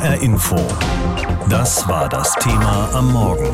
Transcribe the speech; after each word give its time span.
HR 0.00 0.22
Info. 0.22 0.56
Das 1.50 1.86
war 1.86 2.08
das 2.08 2.34
Thema 2.36 2.88
am 2.94 3.12
Morgen. 3.12 3.50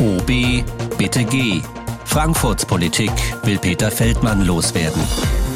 OB, 0.00 0.64
bitte 0.98 1.22
geh. 1.22 1.60
Frankfurts 2.04 2.66
Politik 2.66 3.12
will 3.44 3.58
Peter 3.58 3.88
Feldmann 3.88 4.44
loswerden. 4.44 5.00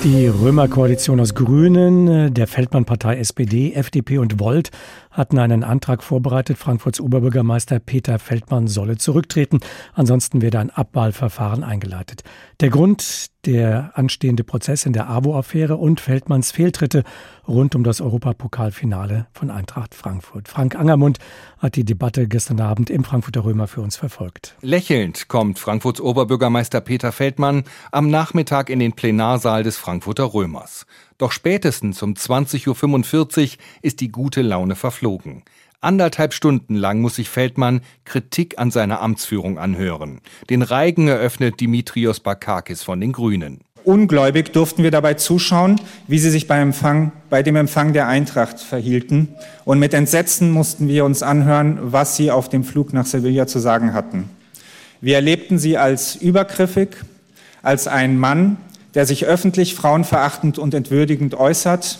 Die 0.04 0.29
Römerkoalition 0.29 1.19
aus 1.19 1.35
Grünen, 1.35 2.32
der 2.32 2.46
Feldmann-Partei 2.46 3.19
SPD, 3.19 3.72
FDP 3.72 4.19
und 4.19 4.39
Volt 4.39 4.71
hatten 5.12 5.38
einen 5.38 5.62
Antrag 5.62 6.02
vorbereitet. 6.02 6.58
Frankfurts 6.58 7.00
Oberbürgermeister 7.00 7.79
Peter 7.79 8.18
Feldmann 8.18 8.66
solle 8.66 8.96
zurücktreten. 8.96 9.61
Ansonsten 9.94 10.42
werde 10.42 10.58
ein 10.58 10.70
Abwahlverfahren 10.70 11.62
eingeleitet. 11.62 12.24
Der 12.61 12.70
Grund, 12.70 13.26
der 13.44 13.93
anstehende 13.94 14.44
Prozess 14.44 14.86
in 14.86 14.93
der 14.93 15.08
AWO-Affäre 15.11 15.76
und 15.76 16.00
Feldmanns 16.00 16.52
Fehltritte 16.52 17.02
rund 17.46 17.75
um 17.75 17.84
das 17.84 18.00
Europapokalfinale 18.00 19.26
von 19.32 19.50
Eintracht 19.50 19.94
Frankfurt. 19.94 20.48
Frank 20.48 20.76
Angermund 20.76 21.18
hat 21.58 21.76
die 21.76 21.84
Debatte 21.84 22.29
gestern 22.29 22.61
Abend 22.61 22.89
im 22.89 23.04
Frankfurter 23.04 23.44
Römer 23.44 23.67
für 23.67 23.81
uns 23.81 23.96
verfolgt. 23.96 24.56
Lächelnd 24.61 25.29
kommt 25.29 25.58
Frankfurts 25.58 26.00
Oberbürgermeister 26.00 26.81
Peter 26.81 27.12
Feldmann 27.12 27.64
am 27.90 28.08
Nachmittag 28.08 28.70
in 28.70 28.79
den 28.79 28.92
Plenarsaal 28.92 29.62
des 29.62 29.76
Frankfurter 29.76 30.32
Römers. 30.32 30.86
Doch 31.18 31.32
spätestens 31.32 32.02
um 32.02 32.14
20.45 32.14 33.42
Uhr 33.42 33.48
ist 33.83 34.00
die 34.00 34.11
gute 34.11 34.42
Laune 34.42 34.75
verflogen. 34.77 35.42
Anderthalb 35.80 36.33
Stunden 36.33 36.77
lang 36.77 37.00
muss 37.00 37.16
sich 37.16 37.28
Feldmann 37.28 37.80
Kritik 38.05 38.58
an 38.58 38.70
seiner 38.70 39.00
Amtsführung 39.00 39.58
anhören. 39.58 40.20
Den 40.48 40.62
Reigen 40.62 41.08
eröffnet 41.08 41.61
Dimitrios 41.61 42.20
Bakakis 42.20 42.84
von 42.84 43.00
den 43.00 43.12
Grünen. 43.12 43.61
Ungläubig 43.84 44.53
durften 44.53 44.84
wir 44.84 44.92
dabei 44.92 45.14
zuschauen, 45.14 45.80
wie 46.06 46.20
sie 46.20 46.30
sich 46.30 46.47
beim 46.47 46.69
Empfang, 46.69 47.11
bei 47.31 47.42
dem 47.42 47.56
Empfang 47.56 47.92
der 47.92 48.06
Eintracht 48.06 48.61
verhielten. 48.61 49.34
Und 49.64 49.81
mit 49.81 49.92
Entsetzen 49.92 50.53
mussten 50.53 50.86
wir 50.86 51.05
uns 51.05 51.25
anhören, 51.25 51.78
was 51.81 52.17
sie 52.17 52.31
auf 52.31 52.48
dem 52.48 52.62
Flug 52.62 52.92
nach 52.92 53.06
Sevilla 53.06 53.48
zu 53.48 53.59
sagen 53.59 53.92
hatten. 53.92 54.31
Wir 55.00 55.17
erlebten 55.17 55.59
sie 55.59 55.77
als 55.77 56.15
übergriffig, 56.15 56.91
als 57.62 57.89
einen 57.89 58.19
Mann, 58.19 58.56
der 58.95 59.07
sich 59.07 59.27
öffentlich 59.27 59.75
frauenverachtend 59.75 60.59
und 60.59 60.75
entwürdigend 60.75 61.35
äußert, 61.35 61.98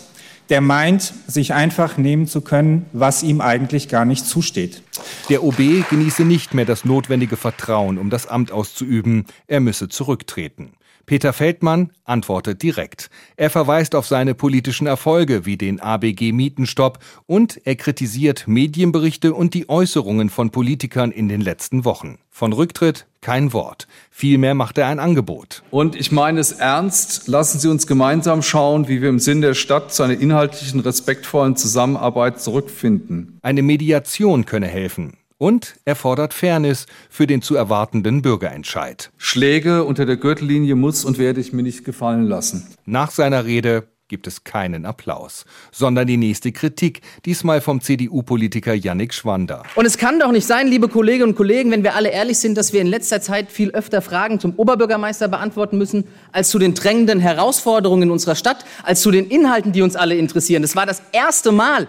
der 0.49 0.61
meint, 0.61 1.13
sich 1.27 1.53
einfach 1.53 1.97
nehmen 1.97 2.27
zu 2.27 2.41
können, 2.41 2.85
was 2.91 3.23
ihm 3.23 3.41
eigentlich 3.41 3.87
gar 3.87 4.05
nicht 4.05 4.25
zusteht. 4.25 4.83
Der 5.29 5.43
OB 5.43 5.57
genieße 5.89 6.25
nicht 6.25 6.53
mehr 6.53 6.65
das 6.65 6.85
notwendige 6.85 7.37
Vertrauen, 7.37 7.97
um 7.97 8.09
das 8.09 8.27
Amt 8.27 8.51
auszuüben. 8.51 9.25
Er 9.47 9.61
müsse 9.61 9.87
zurücktreten. 9.87 10.73
Peter 11.05 11.33
Feldmann 11.33 11.91
antwortet 12.05 12.61
direkt. 12.63 13.09
Er 13.35 13.49
verweist 13.49 13.93
auf 13.93 14.07
seine 14.07 14.35
politischen 14.35 14.87
Erfolge 14.87 15.45
wie 15.45 15.57
den 15.57 15.81
ABG-Mietenstopp 15.81 16.99
und 17.25 17.59
er 17.65 17.75
kritisiert 17.75 18.47
Medienberichte 18.47 19.33
und 19.33 19.53
die 19.53 19.67
Äußerungen 19.67 20.29
von 20.29 20.51
Politikern 20.51 21.11
in 21.11 21.27
den 21.27 21.41
letzten 21.41 21.83
Wochen. 21.83 22.19
Von 22.29 22.53
Rücktritt 22.53 23.05
kein 23.23 23.53
Wort. 23.53 23.87
Vielmehr 24.11 24.53
macht 24.53 24.77
er 24.77 24.85
ein 24.87 24.99
Angebot. 24.99 25.63
Und 25.71 25.95
ich 25.95 26.11
meine 26.11 26.39
es 26.39 26.51
ernst. 26.51 27.27
Lassen 27.27 27.57
Sie 27.57 27.67
uns 27.67 27.87
gemeinsam 27.87 28.43
schauen, 28.43 28.87
wie 28.87 29.01
wir 29.01 29.09
im 29.09 29.17
Sinn 29.17 29.41
der 29.41 29.55
Stadt 29.55 29.91
zu 29.91 30.03
einer 30.03 30.19
inhaltlichen, 30.19 30.81
respektvollen 30.81 31.55
Zusammenarbeit 31.55 32.39
zurückfinden. 32.39 33.39
Eine 33.41 33.63
Mediation 33.63 34.45
könne 34.45 34.67
helfen. 34.67 35.13
Und 35.39 35.75
er 35.83 35.95
fordert 35.95 36.33
Fairness 36.33 36.85
für 37.09 37.27
den 37.27 37.41
zu 37.41 37.55
erwartenden 37.55 38.21
Bürgerentscheid. 38.21 39.11
Schläge 39.17 39.83
unter 39.83 40.05
der 40.05 40.17
Gürtellinie 40.17 40.75
muss 40.75 41.03
und 41.03 41.17
werde 41.17 41.41
ich 41.41 41.51
mir 41.51 41.63
nicht 41.63 41.83
gefallen 41.83 42.27
lassen. 42.27 42.67
Nach 42.85 43.11
seiner 43.11 43.45
Rede 43.45 43.87
gibt 44.13 44.27
es 44.27 44.43
keinen 44.43 44.85
Applaus, 44.85 45.43
sondern 45.71 46.05
die 46.05 46.17
nächste 46.17 46.51
Kritik, 46.51 47.01
diesmal 47.25 47.61
vom 47.61 47.81
CDU-Politiker 47.81 48.75
Yannick 48.75 49.11
Schwander. 49.11 49.63
Und 49.73 49.87
es 49.87 49.97
kann 49.97 50.19
doch 50.19 50.31
nicht 50.31 50.45
sein, 50.45 50.67
liebe 50.67 50.87
Kolleginnen 50.87 51.29
und 51.29 51.35
Kollegen, 51.35 51.71
wenn 51.71 51.81
wir 51.81 51.95
alle 51.95 52.09
ehrlich 52.09 52.37
sind, 52.37 52.55
dass 52.55 52.73
wir 52.73 52.81
in 52.81 52.85
letzter 52.85 53.21
Zeit 53.21 53.51
viel 53.51 53.71
öfter 53.71 54.03
Fragen 54.03 54.39
zum 54.39 54.53
Oberbürgermeister 54.55 55.27
beantworten 55.27 55.79
müssen, 55.79 56.03
als 56.31 56.51
zu 56.51 56.59
den 56.59 56.75
drängenden 56.75 57.19
Herausforderungen 57.19 58.03
in 58.03 58.11
unserer 58.11 58.35
Stadt, 58.35 58.65
als 58.83 59.01
zu 59.01 59.09
den 59.09 59.27
Inhalten, 59.27 59.71
die 59.71 59.81
uns 59.81 59.95
alle 59.95 60.13
interessieren. 60.13 60.61
Das 60.61 60.75
war 60.75 60.85
das 60.85 61.01
erste 61.11 61.51
Mal, 61.51 61.87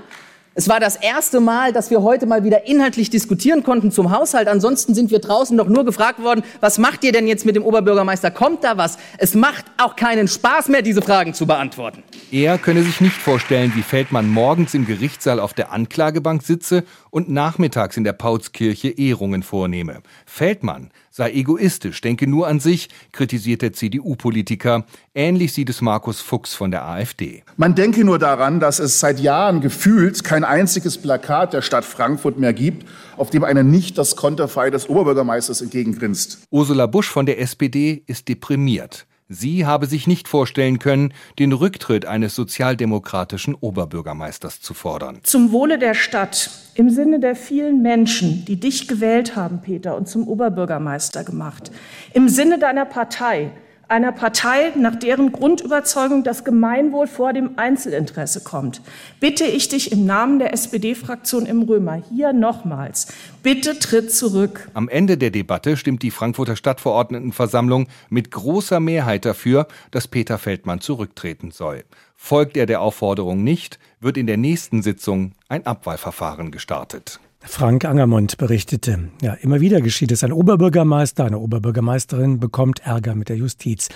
es 0.56 0.69
war 0.69 0.78
das 0.78 0.94
erste 0.94 1.41
Mal, 1.41 1.72
dass 1.72 1.91
wir 1.91 2.03
heute 2.03 2.26
mal 2.26 2.44
wieder 2.44 2.69
inhaltlich 2.69 3.10
diskutieren 3.10 3.65
konnten 3.65 3.91
zum 3.91 4.12
Haushalt. 4.12 4.47
Ansonsten 4.47 4.94
sind 4.94 5.10
wir 5.10 5.19
draußen 5.19 5.56
doch 5.56 5.69
nur 5.69 5.84
gefragt 5.84 6.22
worden, 6.22 6.44
was 6.60 6.78
macht 6.78 7.03
ihr 7.03 7.10
denn 7.10 7.26
jetzt 7.26 7.44
mit 7.44 7.56
dem 7.56 7.65
Oberbürgermeister? 7.65 8.31
Kommt 8.31 8.62
da 8.62 8.76
was? 8.76 8.97
Es 9.19 9.34
macht 9.34 9.65
auch 9.78 9.97
keinen 9.97 10.28
Spaß 10.28 10.69
mehr, 10.69 10.82
diese 10.82 11.03
Fragen 11.03 11.34
zu 11.34 11.47
beantworten. 11.47 12.04
Er 12.31 12.56
könne 12.59 12.84
sich 12.84 13.00
nicht 13.00 13.16
vorstellen, 13.16 13.72
wie 13.75 13.82
Feldmann 13.82 14.28
morgens 14.28 14.75
im 14.75 14.87
Gerichtssaal 14.87 15.41
auf 15.41 15.54
der 15.54 15.72
Anklagebank 15.72 16.44
sitze 16.44 16.84
und 17.10 17.28
nachmittags 17.28 17.97
in 17.97 18.04
der 18.04 18.12
Paulskirche 18.12 18.91
Ehrungen 18.91 19.42
vornehme. 19.42 20.03
Feldmann 20.25 20.91
sei 21.17 21.31
egoistisch, 21.31 22.01
denke 22.01 22.27
nur 22.27 22.49
an 22.49 22.59
sich, 22.59 22.89
kritisiert 23.13 23.63
der 23.63 23.73
CDU-Politiker. 23.73 24.85
Ähnlich 25.15 25.53
sieht 25.53 25.71
es 25.71 25.81
Markus 25.81 26.21
Fuchs 26.21 26.55
von 26.55 26.73
der 26.73 26.85
AfD. 26.87 27.45
Man 27.57 27.77
denke 27.77 28.05
nur 28.05 28.19
daran, 28.19 28.59
dass 28.59 28.81
es 28.81 28.99
seit 28.99 29.21
Jahren 29.21 29.61
gefühlt 29.61 30.25
kein 30.25 30.43
einziges 30.43 30.99
Plakat 30.99 31.53
der 31.53 31.63
Stadt 31.63 31.85
Frankfurt 31.85 32.41
mehr 32.41 32.53
gibt, 32.53 32.85
auf 33.17 33.31
dem 33.31 33.45
einer 33.45 33.63
nicht 33.63 33.97
das 33.97 34.17
Konterfei 34.17 34.71
des 34.71 34.89
Oberbürgermeisters 34.89 35.61
entgegengrinst. 35.61 36.41
Ursula 36.51 36.87
Busch 36.87 37.09
von 37.09 37.27
der 37.27 37.41
SPD 37.41 38.03
ist 38.09 38.29
deprimiert. 38.29 39.07
Sie 39.29 39.65
habe 39.65 39.87
sich 39.87 40.07
nicht 40.07 40.29
vorstellen 40.29 40.79
können, 40.79 41.15
den 41.39 41.55
Rücktritt 41.55 42.05
eines 42.05 42.35
sozialdemokratischen 42.35 43.55
Oberbürgermeisters 43.55 44.61
zu 44.61 44.75
fordern. 44.75 45.21
Zum 45.23 45.51
Wohle 45.51 45.79
der 45.79 45.95
Stadt, 45.95 46.51
im 46.75 46.91
Sinne 46.91 47.21
der 47.21 47.34
vielen 47.34 47.81
Menschen, 47.81 48.45
die 48.45 48.61
dich 48.61 48.87
gewählt 48.87 49.34
haben, 49.34 49.63
Peter, 49.63 49.97
und 49.97 50.09
zum 50.09 50.29
Oberbürgermeister 50.29 51.25
gemacht, 51.25 51.71
im 52.13 52.29
Sinne 52.29 52.59
deiner 52.59 52.84
Partei, 52.84 53.53
einer 53.89 54.12
Partei, 54.12 54.72
nach 54.77 54.97
deren 54.97 55.33
Grundüberzeugung 55.33 56.25
das 56.25 56.45
Gemeinwohl 56.45 57.06
vor 57.06 57.33
dem 57.33 57.59
Einzelinteresse 57.59 58.43
kommt, 58.43 58.81
bitte 59.21 59.45
ich 59.45 59.69
dich 59.69 59.93
im 59.93 60.06
Namen 60.06 60.39
der 60.39 60.53
SPD-Fraktion 60.53 61.47
im 61.47 61.62
Römer 61.62 62.03
hier 62.11 62.33
nochmals, 62.33 63.09
bitte 63.43 63.78
tritt 63.78 64.12
zurück. 64.12 64.69
Am 64.75 64.89
Ende 64.89 65.17
der 65.17 65.31
Debatte 65.31 65.77
stimmt 65.77 66.03
die 66.03 66.11
Frankfurter 66.11 66.56
Stadtverordnetenversammlung 66.56 67.89
mit 68.09 68.31
großer 68.31 68.81
Mehrheit 68.81 69.25
dafür, 69.25 69.67
dass 69.91 70.09
Peter 70.09 70.39
Feldmann 70.39 70.81
zurücktreten 70.81 71.51
soll. 71.51 71.84
Folgt 72.16 72.56
er 72.56 72.66
der 72.66 72.81
Aufforderung 72.81 73.45
nicht, 73.45 73.78
wird 74.01 74.16
in 74.16 74.27
der 74.27 74.37
nächsten 74.37 74.83
Sitzung 74.83 75.33
ein 75.49 75.66
Abwahlverfahren 75.66 76.51
gestartet. 76.51 77.21
Frank 77.47 77.84
Angermund 77.84 78.38
berichtete, 78.38 79.10
ja, 79.21 79.34
immer 79.34 79.60
wieder 79.60 79.81
geschieht 79.81 80.10
es. 80.10 80.25
Ein 80.25 80.32
Oberbürgermeister, 80.32 81.25
eine 81.25 81.38
Oberbürgermeisterin 81.38 82.41
bekommt 82.41 82.81
Ärger 82.81 83.15
mit 83.15 83.28
der 83.28 83.37
Justiz. 83.37 83.88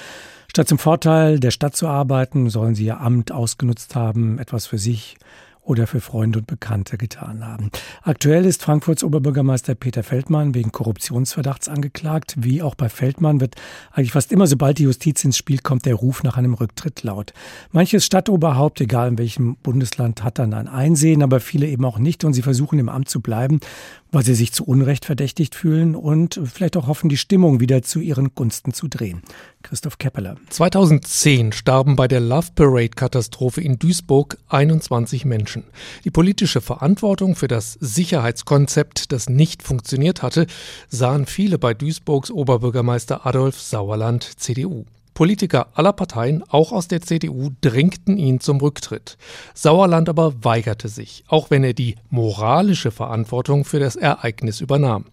Statt 0.48 0.68
zum 0.68 0.78
Vorteil 0.78 1.40
der 1.40 1.50
Stadt 1.50 1.74
zu 1.74 1.88
arbeiten, 1.88 2.50
sollen 2.50 2.74
sie 2.74 2.86
ihr 2.86 3.00
Amt 3.00 3.32
ausgenutzt 3.32 3.96
haben, 3.96 4.38
etwas 4.38 4.66
für 4.66 4.78
sich 4.78 5.16
oder 5.68 5.86
für 5.86 6.00
Freunde 6.00 6.38
und 6.38 6.46
Bekannte 6.46 6.96
getan 6.96 7.46
haben. 7.46 7.70
Aktuell 8.02 8.46
ist 8.46 8.62
Frankfurts 8.62 9.04
Oberbürgermeister 9.04 9.74
Peter 9.74 10.02
Feldmann 10.02 10.54
wegen 10.54 10.72
Korruptionsverdachts 10.72 11.68
angeklagt. 11.68 12.36
Wie 12.38 12.62
auch 12.62 12.74
bei 12.74 12.88
Feldmann 12.88 13.40
wird 13.40 13.56
eigentlich 13.92 14.12
fast 14.12 14.32
immer, 14.32 14.46
sobald 14.46 14.78
die 14.78 14.84
Justiz 14.84 15.22
ins 15.24 15.36
Spiel 15.36 15.58
kommt, 15.58 15.84
der 15.84 15.94
Ruf 15.94 16.22
nach 16.22 16.38
einem 16.38 16.54
Rücktritt 16.54 17.02
laut. 17.02 17.34
Manches 17.70 18.06
Stadtoberhaupt, 18.06 18.80
egal 18.80 19.08
in 19.08 19.18
welchem 19.18 19.56
Bundesland, 19.56 20.24
hat 20.24 20.38
dann 20.38 20.54
ein 20.54 20.68
Einsehen, 20.68 21.22
aber 21.22 21.38
viele 21.38 21.66
eben 21.66 21.84
auch 21.84 21.98
nicht 21.98 22.24
und 22.24 22.32
sie 22.32 22.42
versuchen 22.42 22.78
im 22.78 22.88
Amt 22.88 23.10
zu 23.10 23.20
bleiben, 23.20 23.60
weil 24.10 24.24
sie 24.24 24.34
sich 24.34 24.52
zu 24.52 24.64
Unrecht 24.64 25.04
verdächtigt 25.04 25.54
fühlen 25.54 25.94
und 25.94 26.40
vielleicht 26.44 26.78
auch 26.78 26.86
hoffen, 26.86 27.10
die 27.10 27.18
Stimmung 27.18 27.60
wieder 27.60 27.82
zu 27.82 28.00
ihren 28.00 28.34
Gunsten 28.34 28.72
zu 28.72 28.88
drehen. 28.88 29.20
Christoph 29.62 29.98
Keppeler. 29.98 30.36
2010 30.50 31.52
starben 31.52 31.96
bei 31.96 32.08
der 32.08 32.20
Love 32.20 32.48
Parade 32.54 32.90
Katastrophe 32.90 33.60
in 33.60 33.78
Duisburg 33.78 34.38
21 34.48 35.24
Menschen. 35.24 35.64
Die 36.04 36.10
politische 36.10 36.60
Verantwortung 36.60 37.34
für 37.34 37.48
das 37.48 37.74
Sicherheitskonzept, 37.80 39.12
das 39.12 39.28
nicht 39.28 39.62
funktioniert 39.62 40.22
hatte, 40.22 40.46
sahen 40.88 41.26
viele 41.26 41.58
bei 41.58 41.74
Duisburgs 41.74 42.30
Oberbürgermeister 42.30 43.26
Adolf 43.26 43.60
Sauerland 43.60 44.24
CDU. 44.40 44.84
Politiker 45.18 45.66
aller 45.74 45.92
Parteien, 45.92 46.44
auch 46.48 46.70
aus 46.70 46.86
der 46.86 47.00
CDU, 47.00 47.50
drängten 47.60 48.18
ihn 48.18 48.38
zum 48.38 48.58
Rücktritt. 48.58 49.18
Sauerland 49.52 50.08
aber 50.08 50.44
weigerte 50.44 50.86
sich, 50.86 51.24
auch 51.26 51.50
wenn 51.50 51.64
er 51.64 51.72
die 51.72 51.96
moralische 52.08 52.92
Verantwortung 52.92 53.64
für 53.64 53.80
das 53.80 53.96
Ereignis 53.96 54.60
übernahm. 54.60 55.06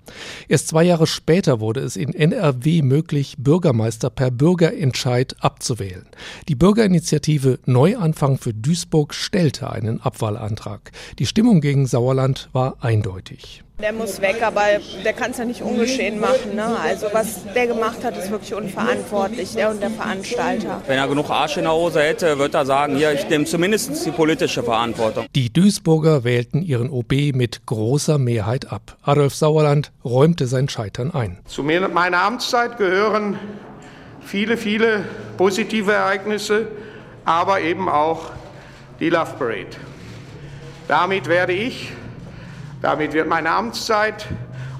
Erst 0.47 0.67
zwei 0.67 0.83
Jahre 0.83 1.07
später 1.07 1.59
wurde 1.59 1.79
es 1.79 1.95
in 1.95 2.13
NRW 2.13 2.83
möglich, 2.83 3.33
Bürgermeister 3.39 4.11
per 4.11 4.29
Bürgerentscheid 4.29 5.37
abzuwählen. 5.39 6.05
Die 6.49 6.55
Bürgerinitiative 6.55 7.57
Neuanfang 7.65 8.37
für 8.37 8.53
Duisburg 8.53 9.11
stellte 9.15 9.71
einen 9.71 10.01
Abwahlantrag. 10.01 10.91
Die 11.17 11.25
Stimmung 11.25 11.61
gegen 11.61 11.87
Sauerland 11.87 12.49
war 12.53 12.75
eindeutig. 12.79 13.64
Der 13.81 13.91
muss 13.91 14.21
weg, 14.21 14.41
aber 14.41 14.61
der 15.03 15.11
kann 15.11 15.31
es 15.31 15.37
ja 15.37 15.43
nicht 15.43 15.61
ungeschehen 15.61 16.19
machen. 16.19 16.55
Ne? 16.55 16.65
Also 16.79 17.07
was 17.11 17.41
der 17.53 17.67
gemacht 17.67 18.05
hat, 18.05 18.17
ist 18.17 18.31
wirklich 18.31 18.53
unverantwortlich, 18.53 19.53
der 19.53 19.69
und 19.69 19.81
der 19.81 19.89
Veranstalter. 19.89 20.81
Wenn 20.87 20.97
er 20.97 21.07
genug 21.09 21.29
Arsch 21.29 21.57
in 21.57 21.63
der 21.63 21.73
Hose 21.73 22.01
hätte, 22.01 22.39
würde 22.39 22.57
er 22.57 22.65
sagen, 22.65 22.95
hier, 22.95 23.11
ich 23.11 23.27
nehme 23.27 23.43
zumindest 23.43 24.05
die 24.05 24.11
politische 24.11 24.63
Verantwortung. 24.63 25.25
Die 25.35 25.51
Duisburger 25.51 26.23
wählten 26.23 26.61
ihren 26.61 26.89
OB 26.89 27.33
mit 27.33 27.65
großer 27.65 28.17
Mehrheit 28.17 28.71
ab. 28.71 28.95
Adolf 29.03 29.35
Sauerland 29.35 29.91
räumte 30.05 30.47
sein 30.47 30.69
Scheitern 30.69 31.11
ein. 31.11 31.39
Zu 31.45 31.63
meiner 31.63 32.21
Amtszeit 32.21 32.77
gehören 32.77 33.37
viele, 34.21 34.55
viele 34.55 35.03
positive 35.35 35.91
Ereignisse, 35.91 36.69
aber 37.25 37.59
eben 37.59 37.89
auch 37.89 38.31
die 39.01 39.09
Love 39.09 39.33
Parade. 39.37 39.67
Damit 40.87 41.27
werde 41.27 41.51
ich 41.51 41.91
damit 42.85 43.13
wird 43.13 43.27
meine 43.27 43.49
Amtszeit 43.49 44.27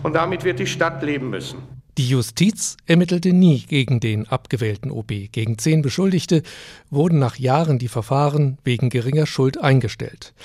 und 0.04 0.14
damit 0.14 0.44
wird 0.44 0.60
die 0.60 0.68
Stadt 0.68 1.02
leben 1.02 1.32
müssen. 1.32 1.58
Die 1.98 2.08
Justiz 2.08 2.78
ermittelte 2.86 3.34
nie 3.34 3.66
gegen 3.68 4.00
den 4.00 4.28
abgewählten 4.28 4.92
OB. 4.92 5.32
Gegen 5.32 5.58
zehn 5.58 5.82
Beschuldigte 5.82 6.44
wurden 6.92 7.18
nach 7.18 7.38
Jahren 7.38 7.80
die 7.80 7.88
Verfahren 7.88 8.60
wegen 8.64 8.92
geringer 8.92 9.26
Schuld 9.26 9.58
eingestellt. 9.58 10.36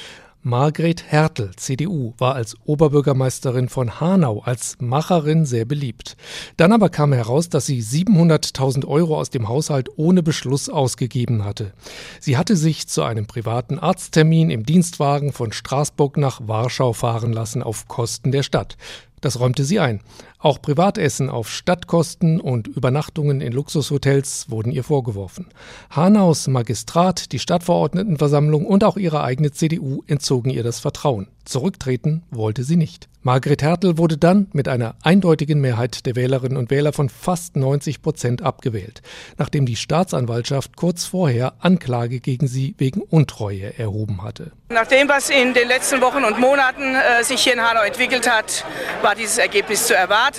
Margret 0.43 1.05
Hertel, 1.07 1.51
CDU, 1.57 2.15
war 2.17 2.35
als 2.35 2.57
Oberbürgermeisterin 2.65 3.69
von 3.69 4.01
Hanau 4.01 4.41
als 4.41 4.79
Macherin 4.81 5.45
sehr 5.45 5.67
beliebt. 5.67 6.17
Dann 6.57 6.73
aber 6.73 6.89
kam 6.89 7.13
heraus, 7.13 7.51
dass 7.51 7.67
sie 7.67 7.83
700.000 7.83 8.87
Euro 8.87 9.19
aus 9.19 9.29
dem 9.29 9.49
Haushalt 9.49 9.91
ohne 9.97 10.23
Beschluss 10.23 10.71
ausgegeben 10.71 11.45
hatte. 11.45 11.75
Sie 12.21 12.39
hatte 12.39 12.57
sich 12.57 12.89
zu 12.89 13.03
einem 13.03 13.27
privaten 13.27 13.79
Arzttermin 13.79 14.49
im 14.49 14.65
Dienstwagen 14.65 15.35
von 15.35 15.53
Straßburg 15.53 16.17
nach 16.17 16.41
Warschau 16.43 16.95
fahren 16.95 17.35
lassen 17.35 17.63
auf 17.63 17.87
Kosten 17.87 18.33
der 18.33 18.43
Stadt. 18.43 18.79
Das 19.21 19.39
räumte 19.39 19.65
sie 19.65 19.79
ein. 19.79 20.01
Auch 20.43 20.63
Privatessen 20.63 21.29
auf 21.29 21.51
Stadtkosten 21.51 22.41
und 22.41 22.67
Übernachtungen 22.67 23.43
in 23.43 23.53
Luxushotels 23.53 24.47
wurden 24.49 24.73
ihr 24.73 24.83
vorgeworfen. 24.83 25.49
Hanaus 25.91 26.49
Magistrat, 26.49 27.33
die 27.33 27.39
Stadtverordnetenversammlung 27.39 28.65
und 28.65 28.83
auch 28.83 28.97
ihre 28.97 29.23
eigene 29.23 29.53
CDU 29.53 30.03
entzogen 30.07 30.49
ihr 30.49 30.63
das 30.63 30.81
Vertrauen. 30.81 31.29
Zurücktreten 31.45 32.23
wollte 32.31 32.65
sie 32.65 32.77
nicht. 32.77 33.09
Margret 33.23 33.61
Hertel 33.61 33.99
wurde 33.99 34.17
dann 34.17 34.49
mit 34.53 34.67
einer 34.67 34.95
eindeutigen 35.03 35.61
Mehrheit 35.61 36.07
der 36.07 36.17
Wählerinnen 36.17 36.57
und 36.57 36.71
Wähler 36.71 36.95
von 36.95 37.11
fast 37.11 37.57
90 37.57 38.01
Prozent 38.01 38.41
abgewählt, 38.41 39.03
nachdem 39.37 39.67
die 39.67 39.77
Staatsanwaltschaft 39.77 40.77
kurz 40.77 41.05
vorher 41.05 41.53
Anklage 41.59 42.21
gegen 42.21 42.47
sie 42.47 42.75
wegen 42.79 43.03
Untreue 43.03 43.79
erhoben 43.79 44.23
hatte. 44.23 44.53
Nach 44.71 44.87
dem, 44.87 45.09
was 45.09 45.29
in 45.29 45.53
den 45.53 45.69
letzten 45.69 46.01
Wochen 46.01 46.25
und 46.25 46.39
Monaten 46.39 46.95
äh, 46.95 47.23
sich 47.25 47.43
hier 47.43 47.55
in 47.55 47.61
Hanau 47.61 47.83
entwickelt 47.83 48.31
hat, 48.31 48.65
war 49.03 49.15
dieses 49.15 49.37
Ergebnis 49.37 49.87
zu 49.87 49.95
erwarten. 49.95 50.30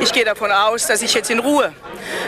Ich 0.00 0.12
gehe 0.12 0.24
davon 0.24 0.50
aus, 0.50 0.86
dass 0.86 1.02
ich 1.02 1.14
jetzt 1.14 1.30
in 1.30 1.38
Ruhe 1.38 1.72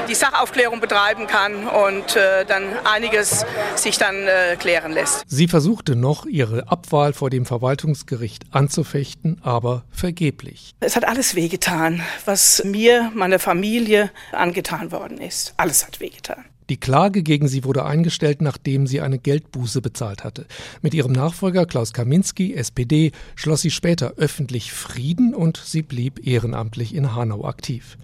die 0.09 0.15
Sachaufklärung 0.15 0.81
betreiben 0.81 1.27
kann 1.27 1.69
und 1.69 2.17
äh, 2.17 2.45
dann 2.45 2.65
einiges 2.85 3.45
sich 3.77 3.99
dann 3.99 4.27
äh, 4.27 4.57
klären 4.57 4.93
lässt. 4.93 5.25
Sie 5.27 5.49
versuchte 5.49 5.97
noch, 5.97 6.27
ihre 6.27 6.69
Abwahl 6.71 7.13
vor 7.13 7.31
dem 7.31 7.47
Verwaltungsgericht 7.47 8.45
anzufechten, 8.51 9.41
aber 9.43 9.85
vergeblich. 9.91 10.73
Es 10.81 10.97
hat 10.97 11.07
alles 11.07 11.35
wehgetan, 11.35 12.03
was 12.25 12.63
mir, 12.65 13.11
meiner 13.15 13.39
Familie 13.39 14.11
angetan 14.33 14.93
worden 14.93 15.19
ist. 15.19 15.55
Alles 15.57 15.87
hat 15.87 16.01
wehgetan. 16.01 16.45
Die 16.69 16.77
Klage 16.77 17.23
gegen 17.23 17.49
sie 17.49 17.65
wurde 17.65 17.85
eingestellt, 17.85 18.43
nachdem 18.43 18.87
sie 18.87 19.01
eine 19.01 19.19
Geldbuße 19.19 19.81
bezahlt 19.81 20.25
hatte. 20.25 20.47
Mit 20.83 20.93
ihrem 20.93 21.13
Nachfolger 21.13 21.65
Klaus 21.65 21.93
Kaminski, 21.93 22.55
SPD, 22.55 23.13
schloss 23.37 23.63
sie 23.63 23.71
später 23.71 24.15
öffentlich 24.17 24.73
Frieden 24.73 25.35
und 25.35 25.57
sie 25.57 25.83
blieb 25.83 26.27
ehrenamtlich 26.27 26.95
in 26.95 27.15
Hanau 27.15 27.45
aktiv. 27.45 27.97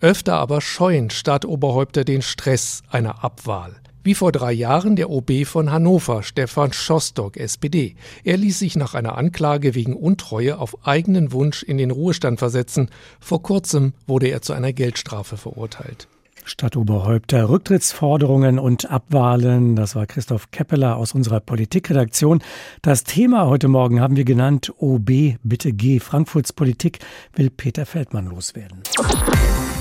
Öfter 0.00 0.34
aber 0.34 0.60
scheuen 0.60 1.10
Stadtoberhäupter 1.10 2.04
den 2.04 2.22
Stress 2.22 2.82
einer 2.90 3.24
Abwahl. 3.24 3.76
Wie 4.02 4.14
vor 4.14 4.32
drei 4.32 4.52
Jahren 4.52 4.96
der 4.96 5.10
OB 5.10 5.44
von 5.44 5.70
Hannover, 5.70 6.22
Stefan 6.22 6.72
Schostock, 6.72 7.36
SPD. 7.36 7.96
Er 8.24 8.38
ließ 8.38 8.58
sich 8.58 8.76
nach 8.76 8.94
einer 8.94 9.18
Anklage 9.18 9.74
wegen 9.74 9.94
Untreue 9.94 10.58
auf 10.58 10.86
eigenen 10.86 11.32
Wunsch 11.32 11.62
in 11.62 11.76
den 11.76 11.90
Ruhestand 11.90 12.38
versetzen. 12.38 12.88
Vor 13.20 13.42
kurzem 13.42 13.92
wurde 14.06 14.28
er 14.28 14.40
zu 14.40 14.54
einer 14.54 14.72
Geldstrafe 14.72 15.36
verurteilt. 15.36 16.08
Stadtoberhäupter, 16.50 17.48
Rücktrittsforderungen 17.48 18.58
und 18.58 18.90
Abwahlen. 18.90 19.76
Das 19.76 19.94
war 19.94 20.06
Christoph 20.06 20.50
Keppeler 20.50 20.96
aus 20.96 21.14
unserer 21.14 21.40
Politikredaktion. 21.40 22.42
Das 22.82 23.04
Thema 23.04 23.46
heute 23.46 23.68
Morgen 23.68 24.00
haben 24.00 24.16
wir 24.16 24.24
genannt 24.24 24.72
OB, 24.78 25.36
bitte 25.42 25.72
geh. 25.72 26.00
Frankfurts 26.00 26.52
Politik 26.52 26.98
will 27.34 27.50
Peter 27.50 27.86
Feldmann 27.86 28.26
loswerden. 28.26 28.82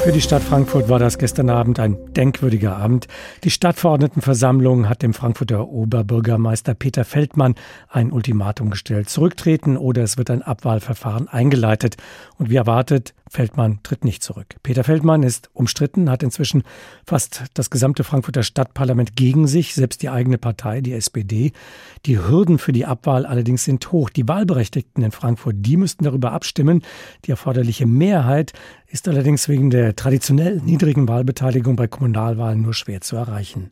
Für 0.04 0.13
die 0.13 0.21
Stadt 0.21 0.44
Frankfurt 0.44 0.88
war 0.88 0.98
das 0.98 1.18
gestern 1.18 1.50
Abend 1.50 1.77
ein 1.80 1.98
denkwürdiger 2.13 2.77
Abend. 2.77 3.07
Die 3.44 3.51
Stadtverordnetenversammlung 3.51 4.88
hat 4.88 5.01
dem 5.01 5.13
Frankfurter 5.13 5.68
Oberbürgermeister 5.68 6.74
Peter 6.74 7.04
Feldmann 7.04 7.56
ein 7.89 8.12
Ultimatum 8.12 8.69
gestellt. 8.69 9.10
Zurücktreten 9.10 9.75
oder 9.75 10.04
es 10.04 10.18
wird 10.18 10.30
ein 10.30 10.42
Abwahlverfahren 10.42 11.27
eingeleitet. 11.27 11.98
Und 12.38 12.50
wie 12.50 12.56
erwartet, 12.56 13.13
Feldmann 13.29 13.79
tritt 13.83 14.03
nicht 14.03 14.23
zurück. 14.23 14.55
Peter 14.63 14.83
Feldmann 14.83 15.23
ist 15.23 15.49
umstritten, 15.53 16.09
hat 16.09 16.23
inzwischen 16.23 16.63
fast 17.05 17.43
das 17.53 17.69
gesamte 17.69 18.03
Frankfurter 18.03 18.43
Stadtparlament 18.43 19.15
gegen 19.15 19.47
sich, 19.47 19.73
selbst 19.75 20.01
die 20.01 20.09
eigene 20.09 20.37
Partei, 20.37 20.81
die 20.81 20.93
SPD. 20.93 21.51
Die 22.05 22.19
Hürden 22.19 22.57
für 22.57 22.71
die 22.71 22.85
Abwahl 22.85 23.25
allerdings 23.25 23.63
sind 23.63 23.91
hoch. 23.91 24.09
Die 24.09 24.27
Wahlberechtigten 24.27 25.03
in 25.03 25.11
Frankfurt, 25.11 25.55
die 25.59 25.77
müssten 25.77 26.03
darüber 26.03 26.31
abstimmen. 26.31 26.83
Die 27.25 27.31
erforderliche 27.31 27.85
Mehrheit 27.85 28.53
ist 28.87 29.07
allerdings 29.07 29.47
wegen 29.47 29.69
der 29.69 29.95
traditionell 29.95 30.61
niedrigen 30.63 31.07
Wahlbeteiligung 31.07 31.75
bei 31.75 31.87
Kommunalwahlen 31.87 32.61
nur 32.61 32.73
schwer 32.73 33.01
zu 33.01 33.15
erreichen. 33.15 33.69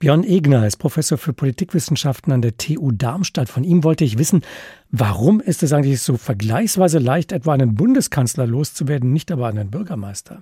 Björn 0.00 0.22
Egner 0.22 0.64
ist 0.64 0.76
Professor 0.76 1.18
für 1.18 1.32
Politikwissenschaften 1.32 2.32
an 2.32 2.40
der 2.40 2.56
TU 2.56 2.92
Darmstadt. 2.92 3.48
Von 3.48 3.64
ihm 3.64 3.82
wollte 3.82 4.04
ich 4.04 4.16
wissen, 4.16 4.42
warum 4.92 5.40
ist 5.40 5.64
es 5.64 5.72
eigentlich 5.72 6.02
so 6.02 6.16
vergleichsweise 6.16 7.00
leicht, 7.00 7.32
etwa 7.32 7.52
einen 7.52 7.74
Bundeskanzler 7.74 8.46
loszuwerden, 8.46 9.12
nicht 9.12 9.32
aber 9.32 9.48
einen 9.48 9.72
Bürgermeister? 9.72 10.40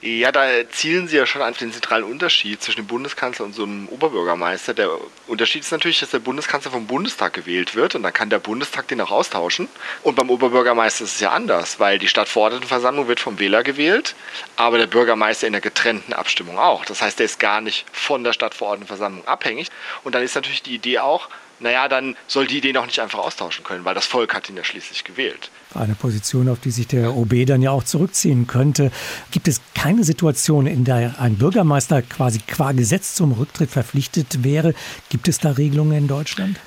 Ja, 0.00 0.30
da 0.30 0.46
zielen 0.70 1.08
Sie 1.08 1.16
ja 1.16 1.26
schon 1.26 1.42
auf 1.42 1.58
den 1.58 1.72
zentralen 1.72 2.04
Unterschied 2.04 2.62
zwischen 2.62 2.82
dem 2.82 2.86
Bundeskanzler 2.86 3.44
und 3.44 3.54
so 3.54 3.64
einem 3.64 3.88
Oberbürgermeister. 3.88 4.72
Der 4.72 4.90
Unterschied 5.26 5.62
ist 5.62 5.72
natürlich, 5.72 5.98
dass 5.98 6.10
der 6.10 6.20
Bundeskanzler 6.20 6.70
vom 6.70 6.86
Bundestag 6.86 7.32
gewählt 7.32 7.74
wird 7.74 7.94
und 7.94 8.04
dann 8.04 8.12
kann 8.12 8.30
der 8.30 8.38
Bundestag 8.38 8.86
den 8.88 9.00
auch 9.00 9.10
austauschen. 9.10 9.68
Und 10.04 10.14
beim 10.14 10.30
Oberbürgermeister 10.30 11.04
ist 11.04 11.14
es 11.14 11.20
ja 11.20 11.32
anders, 11.32 11.80
weil 11.80 11.98
die 11.98 12.08
Stadtverordnetenversammlung 12.08 13.08
wird 13.08 13.18
vom 13.18 13.38
Wähler 13.40 13.64
gewählt, 13.64 14.14
aber 14.56 14.78
der 14.78 14.86
Bürgermeister 14.86 15.46
in 15.46 15.52
der 15.52 15.62
getrennten 15.62 16.12
Abstimmung 16.12 16.58
auch. 16.58 16.84
Das 16.84 17.02
heißt, 17.02 17.18
der 17.18 17.26
ist 17.26 17.40
gar 17.40 17.60
nicht 17.60 17.84
von 17.92 18.22
der 18.22 18.32
Stadtverordnetenversammlung 18.32 19.26
abhängig. 19.26 19.68
Und 20.04 20.14
dann 20.14 20.22
ist 20.22 20.36
natürlich 20.36 20.62
die 20.62 20.74
Idee 20.74 21.00
auch, 21.00 21.28
naja, 21.60 21.88
dann 21.88 22.16
soll 22.26 22.46
die 22.46 22.60
den 22.60 22.76
auch 22.76 22.86
nicht 22.86 23.00
einfach 23.00 23.18
austauschen 23.18 23.64
können, 23.64 23.84
weil 23.84 23.94
das 23.94 24.06
Volk 24.06 24.34
hat 24.34 24.48
ihn 24.48 24.56
ja 24.56 24.64
schließlich 24.64 25.04
gewählt. 25.04 25.50
Eine 25.74 25.94
Position, 25.94 26.48
auf 26.48 26.60
die 26.60 26.70
sich 26.70 26.86
der 26.86 27.14
OB 27.14 27.46
dann 27.46 27.62
ja 27.62 27.70
auch 27.70 27.84
zurückziehen 27.84 28.46
könnte. 28.46 28.90
Gibt 29.30 29.48
es 29.48 29.60
keine 29.74 30.04
Situation, 30.04 30.66
in 30.66 30.84
der 30.84 31.16
ein 31.18 31.36
Bürgermeister 31.36 32.02
quasi 32.02 32.40
qua 32.46 32.72
Gesetz 32.72 33.14
zum 33.14 33.32
Rücktritt 33.32 33.70
verpflichtet 33.70 34.44
wäre? 34.44 34.74
Gibt 35.08 35.28
es 35.28 35.38
da 35.38 35.52
Regelungen 35.52 35.96
in 35.96 36.08
Deutschland? 36.08 36.58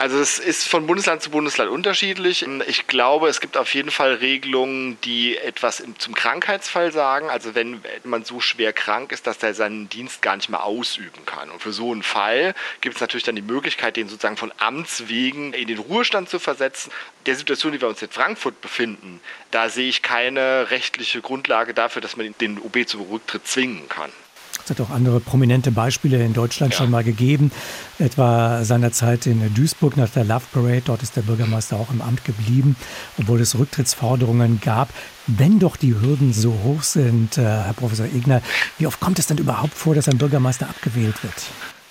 Also 0.00 0.18
es 0.18 0.38
ist 0.38 0.66
von 0.66 0.86
Bundesland 0.86 1.20
zu 1.20 1.28
Bundesland 1.28 1.70
unterschiedlich. 1.70 2.46
Ich 2.66 2.86
glaube, 2.86 3.28
es 3.28 3.38
gibt 3.38 3.58
auf 3.58 3.74
jeden 3.74 3.90
Fall 3.90 4.14
Regelungen, 4.14 4.98
die 5.02 5.36
etwas 5.36 5.82
zum 5.98 6.14
Krankheitsfall 6.14 6.90
sagen. 6.90 7.28
Also 7.28 7.54
wenn 7.54 7.82
man 8.04 8.24
so 8.24 8.40
schwer 8.40 8.72
krank 8.72 9.12
ist, 9.12 9.26
dass 9.26 9.42
er 9.42 9.52
seinen 9.52 9.90
Dienst 9.90 10.22
gar 10.22 10.36
nicht 10.36 10.48
mehr 10.48 10.64
ausüben 10.64 11.26
kann. 11.26 11.50
Und 11.50 11.60
für 11.60 11.74
so 11.74 11.92
einen 11.92 12.02
Fall 12.02 12.54
gibt 12.80 12.94
es 12.94 13.02
natürlich 13.02 13.24
dann 13.24 13.36
die 13.36 13.42
Möglichkeit, 13.42 13.98
den 13.98 14.08
sozusagen 14.08 14.38
von 14.38 14.54
Amts 14.56 15.08
wegen 15.08 15.52
in 15.52 15.68
den 15.68 15.78
Ruhestand 15.78 16.30
zu 16.30 16.38
versetzen. 16.38 16.90
Der 17.26 17.36
Situation, 17.36 17.72
die 17.72 17.80
wir 17.82 17.88
uns 17.88 18.00
in 18.00 18.08
Frankfurt 18.08 18.58
befinden, 18.62 19.20
da 19.50 19.68
sehe 19.68 19.90
ich 19.90 20.00
keine 20.00 20.70
rechtliche 20.70 21.20
Grundlage 21.20 21.74
dafür, 21.74 22.00
dass 22.00 22.16
man 22.16 22.34
den 22.40 22.58
OB 22.58 22.88
zum 22.88 23.02
Rücktritt 23.02 23.46
zwingen 23.46 23.86
kann. 23.90 24.10
Es 24.64 24.70
hat 24.70 24.80
auch 24.80 24.90
andere 24.90 25.20
prominente 25.20 25.70
Beispiele 25.70 26.24
in 26.24 26.32
Deutschland 26.32 26.72
ja. 26.72 26.78
schon 26.78 26.90
mal 26.90 27.04
gegeben, 27.04 27.50
etwa 27.98 28.64
seinerzeit 28.64 29.26
in 29.26 29.52
Duisburg 29.54 29.96
nach 29.96 30.10
der 30.10 30.24
Love 30.24 30.44
Parade. 30.52 30.82
Dort 30.84 31.02
ist 31.02 31.16
der 31.16 31.22
Bürgermeister 31.22 31.76
auch 31.76 31.90
im 31.90 32.00
Amt 32.00 32.24
geblieben, 32.24 32.76
obwohl 33.18 33.40
es 33.40 33.58
Rücktrittsforderungen 33.58 34.60
gab. 34.60 34.90
Wenn 35.26 35.58
doch 35.58 35.76
die 35.76 35.94
Hürden 35.94 36.32
so 36.32 36.54
hoch 36.64 36.82
sind, 36.82 37.38
äh, 37.38 37.42
Herr 37.42 37.74
Professor 37.74 38.06
Egner, 38.06 38.42
wie 38.78 38.86
oft 38.86 39.00
kommt 39.00 39.18
es 39.18 39.26
denn 39.26 39.38
überhaupt 39.38 39.74
vor, 39.74 39.94
dass 39.94 40.08
ein 40.08 40.18
Bürgermeister 40.18 40.68
abgewählt 40.68 41.22
wird? 41.22 41.34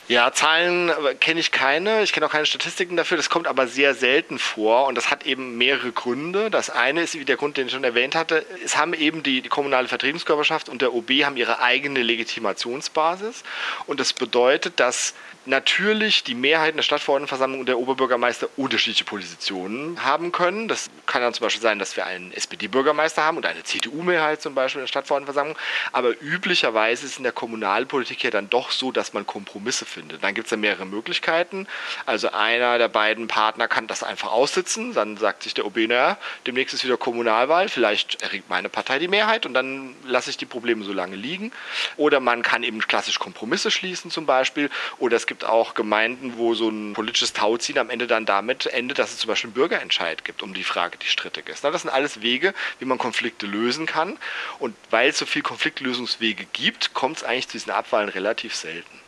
Ja, 0.10 0.34
Zahlen 0.34 0.92
kenne 1.20 1.40
ich 1.40 1.52
keine. 1.52 2.02
Ich 2.02 2.14
kenne 2.14 2.26
auch 2.26 2.32
keine 2.32 2.48
Statistiken 2.48 2.98
dafür. 2.98 3.16
Das 3.16 3.30
kommt 3.30 3.46
aber 3.46 3.68
sehr 3.68 3.94
selten 3.94 4.40
vor 4.40 4.88
und 4.88 4.96
das 4.96 5.12
hat 5.12 5.28
eben 5.28 5.56
mehrere 5.56 5.92
Gründe. 5.92 6.50
Das 6.50 6.72
eine 6.72 7.04
ist, 7.04 7.14
wie 7.14 7.26
der 7.26 7.38
Grund, 7.38 7.58
den 7.58 7.68
ich 7.68 7.74
schon 7.74 7.84
erwähnt 7.84 8.16
hatte, 8.16 8.44
es 8.66 8.76
haben 8.76 8.96
eben 8.96 9.22
die, 9.22 9.44
die 9.44 9.50
kommunale 9.50 9.88
Vertretungskörperschaft 9.88 10.68
und 10.68 10.82
der 10.82 10.96
OB 10.96 11.12
haben 11.26 11.38
ihre 11.38 11.60
eigene 11.60 12.02
Legitimationsbasis 12.02 13.44
und 13.86 14.00
das 14.00 14.14
bedeutet, 14.14 14.80
dass 14.80 15.14
natürlich 15.50 16.24
die 16.24 16.36
Mehrheit 16.36 16.78
der 16.78 16.84
Stadtverordnetenversammlung 16.84 17.62
und 17.62 17.66
der 17.66 17.80
Oberbürgermeister 17.80 18.48
unterschiedliche 18.56 19.04
Positionen 19.04 20.04
haben 20.04 20.32
können. 20.32 20.68
Das 20.68 20.90
kann 21.08 21.22
dann 21.22 21.34
zum 21.34 21.46
Beispiel 21.46 21.62
sein, 21.62 21.80
dass 21.80 21.98
wir 21.98 22.06
einen 22.06 22.32
SPD-Bürgermeister 22.32 23.24
haben 23.24 23.38
und 23.38 23.46
eine 23.46 23.64
CDU-Mehrheit 23.64 24.42
zum 24.42 24.56
Beispiel 24.56 24.80
in 24.80 24.84
der 24.84 24.88
Stadtverordnetenversammlung. 24.88 25.58
Aber 25.92 26.14
üblicherweise 26.22 27.06
ist 27.06 27.18
in 27.18 27.24
der 27.24 27.32
Kommunalpolitik 27.32 28.24
ja 28.24 28.30
dann 28.30 28.50
doch 28.50 28.72
so, 28.72 28.92
dass 28.92 29.14
man 29.14 29.26
Kompromisse 29.26 29.86
findet. 29.86 30.24
Dann 30.24 30.36
gibt 30.36 30.46
es 30.46 30.52
ja 30.52 30.58
mehrere 30.58 30.86
Möglichkeiten. 30.86 31.68
Also 32.06 32.32
einer 32.32 32.78
der 32.78 32.88
beiden 32.88 33.28
Partner 33.28 33.68
kann 33.68 33.88
das 33.88 34.04
einfach 34.04 34.32
aussitzen. 34.32 34.94
Dann 34.94 35.18
sagt 35.18 35.44
sich 35.44 35.56
der 35.56 35.66
OB, 35.66 35.78
naja, 35.78 36.18
demnächst 36.46 36.74
ist 36.76 36.84
wieder 36.84 36.98
Kommunalwahl. 36.98 37.70
Vielleicht 37.70 38.22
erringt 38.22 38.50
meine 38.50 38.70
Partei 38.70 39.00
die 39.00 39.08
Mehrheit 39.08 39.46
und 39.46 39.56
dann 39.56 39.96
lasse 40.06 40.30
ich 40.30 40.38
die 40.38 40.46
Probleme 40.46 40.86
so 40.86 40.94
lange 40.94 41.16
liegen. 41.16 41.52
Oder 41.98 42.20
man 42.20 42.44
kann 42.44 42.64
eben 42.64 42.80
klassisch 42.80 43.18
Kompromisse 43.20 43.72
schließen 43.72 44.12
zum 44.12 44.28
Beispiel. 44.28 44.70
Oder 45.00 45.18
es 45.18 45.26
gibt 45.26 45.39
auch 45.44 45.74
Gemeinden, 45.74 46.38
wo 46.38 46.54
so 46.54 46.70
ein 46.70 46.94
politisches 46.94 47.34
Tauziehen 47.34 47.78
am 47.78 47.90
Ende 47.90 48.08
dann 48.08 48.26
damit 48.26 48.66
endet, 48.68 49.00
dass 49.00 49.12
es 49.12 49.18
zum 49.20 49.30
Beispiel 49.30 49.50
einen 49.50 49.56
Bürgerentscheid 49.56 50.26
gibt 50.26 50.44
um 50.44 50.54
die 50.54 50.64
Frage, 50.64 50.98
die 50.98 51.08
strittig 51.08 51.50
ist. 51.50 51.64
Das 51.64 51.82
sind 51.82 51.92
alles 51.92 52.22
Wege, 52.22 52.54
wie 52.80 52.86
man 52.86 52.98
Konflikte 52.98 53.46
lösen 53.46 53.86
kann. 53.86 54.18
Und 54.60 54.76
weil 54.90 55.10
es 55.10 55.18
so 55.18 55.26
viele 55.26 55.44
Konfliktlösungswege 55.44 56.46
gibt, 56.54 56.94
kommt 56.94 57.18
es 57.18 57.24
eigentlich 57.24 57.48
zu 57.48 57.54
diesen 57.54 57.72
Abwahlen 57.72 58.10
relativ 58.10 58.56
selten. 58.56 59.00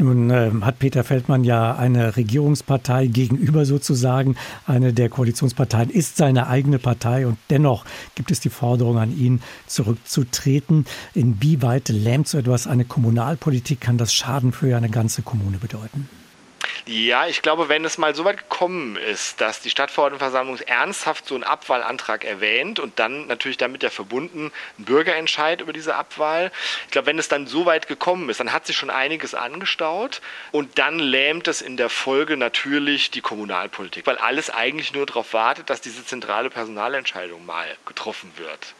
Nun 0.00 0.30
äh, 0.30 0.50
hat 0.62 0.78
Peter 0.78 1.04
Feldmann 1.04 1.44
ja 1.44 1.76
eine 1.76 2.16
Regierungspartei 2.16 3.06
gegenüber 3.06 3.66
sozusagen. 3.66 4.36
Eine 4.66 4.94
der 4.94 5.10
Koalitionsparteien 5.10 5.90
ist 5.90 6.16
seine 6.16 6.46
eigene 6.46 6.78
Partei 6.78 7.26
und 7.26 7.36
dennoch 7.50 7.84
gibt 8.14 8.30
es 8.30 8.40
die 8.40 8.48
Forderung 8.48 8.98
an 8.98 9.16
ihn, 9.16 9.42
zurückzutreten. 9.66 10.86
Inwieweit 11.14 11.90
lähmt 11.90 12.28
so 12.28 12.38
etwas 12.38 12.66
eine 12.66 12.86
Kommunalpolitik? 12.86 13.80
Kann 13.82 13.98
das 13.98 14.14
Schaden 14.14 14.52
für 14.52 14.74
eine 14.74 14.88
ganze 14.88 15.20
Kommune 15.22 15.58
bedeuten? 15.58 16.08
Ja, 16.92 17.28
ich 17.28 17.40
glaube, 17.40 17.68
wenn 17.68 17.84
es 17.84 17.98
mal 17.98 18.16
so 18.16 18.24
weit 18.24 18.38
gekommen 18.38 18.96
ist, 18.96 19.40
dass 19.40 19.60
die 19.60 19.70
Stadtverordnetenversammlung 19.70 20.58
ernsthaft 20.58 21.24
so 21.24 21.36
einen 21.36 21.44
Abwahlantrag 21.44 22.24
erwähnt 22.24 22.80
und 22.80 22.98
dann 22.98 23.28
natürlich 23.28 23.58
damit 23.58 23.84
ja 23.84 23.90
verbunden 23.90 24.50
ein 24.76 24.84
Bürgerentscheid 24.86 25.60
über 25.60 25.72
diese 25.72 25.94
Abwahl. 25.94 26.50
Ich 26.86 26.90
glaube, 26.90 27.06
wenn 27.06 27.20
es 27.20 27.28
dann 27.28 27.46
so 27.46 27.64
weit 27.64 27.86
gekommen 27.86 28.28
ist, 28.28 28.40
dann 28.40 28.52
hat 28.52 28.66
sich 28.66 28.76
schon 28.76 28.90
einiges 28.90 29.36
angestaut 29.36 30.20
und 30.50 30.80
dann 30.80 30.98
lähmt 30.98 31.46
es 31.46 31.62
in 31.62 31.76
der 31.76 31.90
Folge 31.90 32.36
natürlich 32.36 33.12
die 33.12 33.20
Kommunalpolitik, 33.20 34.04
weil 34.08 34.18
alles 34.18 34.50
eigentlich 34.50 34.92
nur 34.92 35.06
darauf 35.06 35.32
wartet, 35.32 35.70
dass 35.70 35.80
diese 35.80 36.04
zentrale 36.04 36.50
Personalentscheidung 36.50 37.46
mal 37.46 37.68
getroffen 37.86 38.32
wird. 38.36 38.74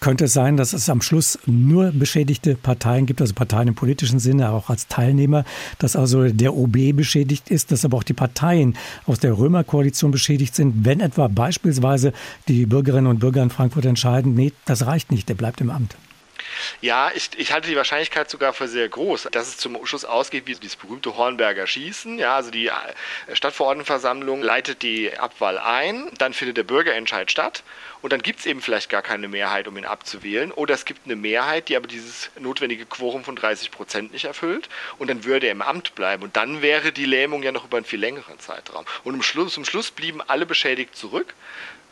Könnte 0.00 0.26
es 0.26 0.32
sein, 0.32 0.56
dass 0.56 0.72
es 0.72 0.88
am 0.88 1.02
Schluss 1.02 1.38
nur 1.46 1.90
beschädigte 1.90 2.54
Parteien 2.54 3.06
gibt, 3.06 3.20
also 3.20 3.34
Parteien 3.34 3.68
im 3.68 3.74
politischen 3.74 4.20
Sinne, 4.20 4.50
auch 4.50 4.70
als 4.70 4.86
Teilnehmer, 4.86 5.44
dass 5.78 5.96
also 5.96 6.28
der 6.28 6.54
OB 6.54 6.94
beschädigt 6.94 7.50
ist, 7.50 7.72
dass 7.72 7.84
aber 7.84 7.96
auch 7.96 8.04
die 8.04 8.12
Parteien 8.12 8.76
aus 9.06 9.18
der 9.18 9.36
Römerkoalition 9.36 10.12
beschädigt 10.12 10.54
sind, 10.54 10.84
wenn 10.84 11.00
etwa 11.00 11.26
beispielsweise 11.26 12.12
die 12.46 12.66
Bürgerinnen 12.66 13.08
und 13.08 13.18
Bürger 13.18 13.42
in 13.42 13.50
Frankfurt 13.50 13.86
entscheiden, 13.86 14.34
nee, 14.34 14.52
das 14.66 14.86
reicht 14.86 15.10
nicht, 15.10 15.28
der 15.28 15.34
bleibt 15.34 15.60
im 15.60 15.70
Amt? 15.70 15.96
Ja, 16.80 17.10
ich, 17.14 17.30
ich 17.36 17.52
halte 17.52 17.68
die 17.68 17.76
Wahrscheinlichkeit 17.76 18.30
sogar 18.30 18.52
für 18.52 18.68
sehr 18.68 18.88
groß, 18.88 19.28
dass 19.32 19.48
es 19.48 19.56
zum 19.56 19.84
Schluss 19.86 20.04
ausgeht 20.04 20.46
wie 20.46 20.54
dieses 20.54 20.76
berühmte 20.76 21.16
Hornberger 21.16 21.66
Schießen. 21.66 22.18
Ja, 22.18 22.36
also 22.36 22.50
die 22.50 22.68
äh, 22.68 22.72
Stadtverordnetenversammlung 23.32 24.42
leitet 24.42 24.82
die 24.82 25.16
Abwahl 25.16 25.58
ein, 25.58 26.10
dann 26.18 26.32
findet 26.32 26.56
der 26.56 26.64
Bürgerentscheid 26.64 27.30
statt 27.30 27.62
und 28.00 28.12
dann 28.12 28.22
gibt 28.22 28.40
es 28.40 28.46
eben 28.46 28.62
vielleicht 28.62 28.88
gar 28.88 29.02
keine 29.02 29.28
Mehrheit, 29.28 29.68
um 29.68 29.76
ihn 29.76 29.84
abzuwählen. 29.84 30.52
Oder 30.52 30.74
es 30.74 30.84
gibt 30.84 31.00
eine 31.04 31.16
Mehrheit, 31.16 31.68
die 31.68 31.76
aber 31.76 31.86
dieses 31.86 32.30
notwendige 32.38 32.86
Quorum 32.86 33.24
von 33.24 33.36
30 33.36 33.70
Prozent 33.70 34.12
nicht 34.12 34.24
erfüllt 34.24 34.68
und 34.98 35.08
dann 35.08 35.24
würde 35.24 35.46
er 35.46 35.52
im 35.52 35.62
Amt 35.62 35.94
bleiben. 35.94 36.22
Und 36.22 36.36
dann 36.36 36.62
wäre 36.62 36.92
die 36.92 37.04
Lähmung 37.04 37.42
ja 37.42 37.52
noch 37.52 37.64
über 37.64 37.76
einen 37.76 37.86
viel 37.86 38.00
längeren 38.00 38.38
Zeitraum. 38.38 38.84
Und 39.04 39.22
Schluss, 39.22 39.54
zum 39.54 39.64
Schluss 39.64 39.90
blieben 39.90 40.22
alle 40.22 40.46
beschädigt 40.46 40.96
zurück. 40.96 41.34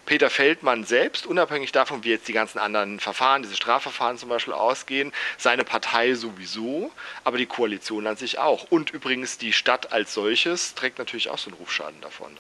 Peter 0.06 0.30
Feldmann 0.30 0.84
selbst, 0.84 1.26
unabhängig 1.26 1.72
davon, 1.72 2.04
wie 2.04 2.10
jetzt 2.10 2.28
die 2.28 2.32
ganzen 2.32 2.58
anderen 2.58 3.00
Verfahren, 3.00 3.42
diese 3.42 3.56
Strafverfahren 3.56 4.18
zum 4.18 4.28
Beispiel 4.28 4.54
ausgehen, 4.54 5.12
seine 5.36 5.64
Partei 5.64 6.14
sowieso, 6.14 6.92
aber 7.25 7.38
die 7.38 7.46
Koalition 7.46 8.06
an 8.06 8.16
sich 8.16 8.38
auch. 8.38 8.70
Und 8.70 8.90
übrigens 8.90 9.36
die 9.36 9.52
Stadt 9.52 9.92
als 9.92 10.14
solches 10.14 10.75
trägt 10.75 10.98
natürlich 10.98 11.28
auch 11.28 11.38
so 11.38 11.50
einen 11.50 11.58
Rufschaden 11.58 12.00
davon. 12.00 12.30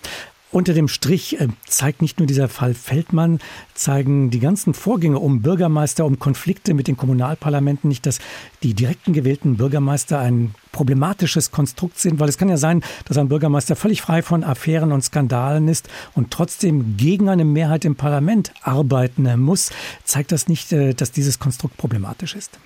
Unter 0.52 0.74
dem 0.74 0.86
Strich 0.86 1.40
äh, 1.40 1.48
zeigt 1.66 2.02
nicht 2.02 2.18
nur 2.18 2.26
dieser 2.26 2.48
Fall 2.48 2.74
Feldmann, 2.74 3.40
zeigen 3.74 4.30
die 4.30 4.38
ganzen 4.38 4.74
Vorgänge 4.74 5.18
um 5.18 5.42
Bürgermeister, 5.42 6.04
um 6.06 6.20
Konflikte 6.20 6.72
mit 6.72 6.86
den 6.86 6.96
Kommunalparlamenten 6.96 7.88
nicht, 7.88 8.06
dass 8.06 8.20
die 8.62 8.72
direkten 8.72 9.12
gewählten 9.12 9.56
Bürgermeister 9.56 10.20
ein 10.20 10.54
problematisches 10.70 11.50
Konstrukt 11.50 11.98
sind, 11.98 12.20
weil 12.20 12.28
es 12.28 12.38
kann 12.38 12.48
ja 12.48 12.58
sein, 12.58 12.84
dass 13.06 13.18
ein 13.18 13.28
Bürgermeister 13.28 13.74
völlig 13.74 14.02
frei 14.02 14.22
von 14.22 14.44
Affären 14.44 14.92
und 14.92 15.02
Skandalen 15.02 15.66
ist 15.66 15.88
und 16.14 16.30
trotzdem 16.30 16.96
gegen 16.96 17.28
eine 17.28 17.44
Mehrheit 17.44 17.84
im 17.84 17.96
Parlament 17.96 18.52
arbeiten 18.62 19.40
muss. 19.40 19.70
Zeigt 20.04 20.30
das 20.30 20.46
nicht, 20.46 20.72
äh, 20.72 20.94
dass 20.94 21.10
dieses 21.10 21.40
Konstrukt 21.40 21.76
problematisch 21.76 22.36
ist? 22.36 22.58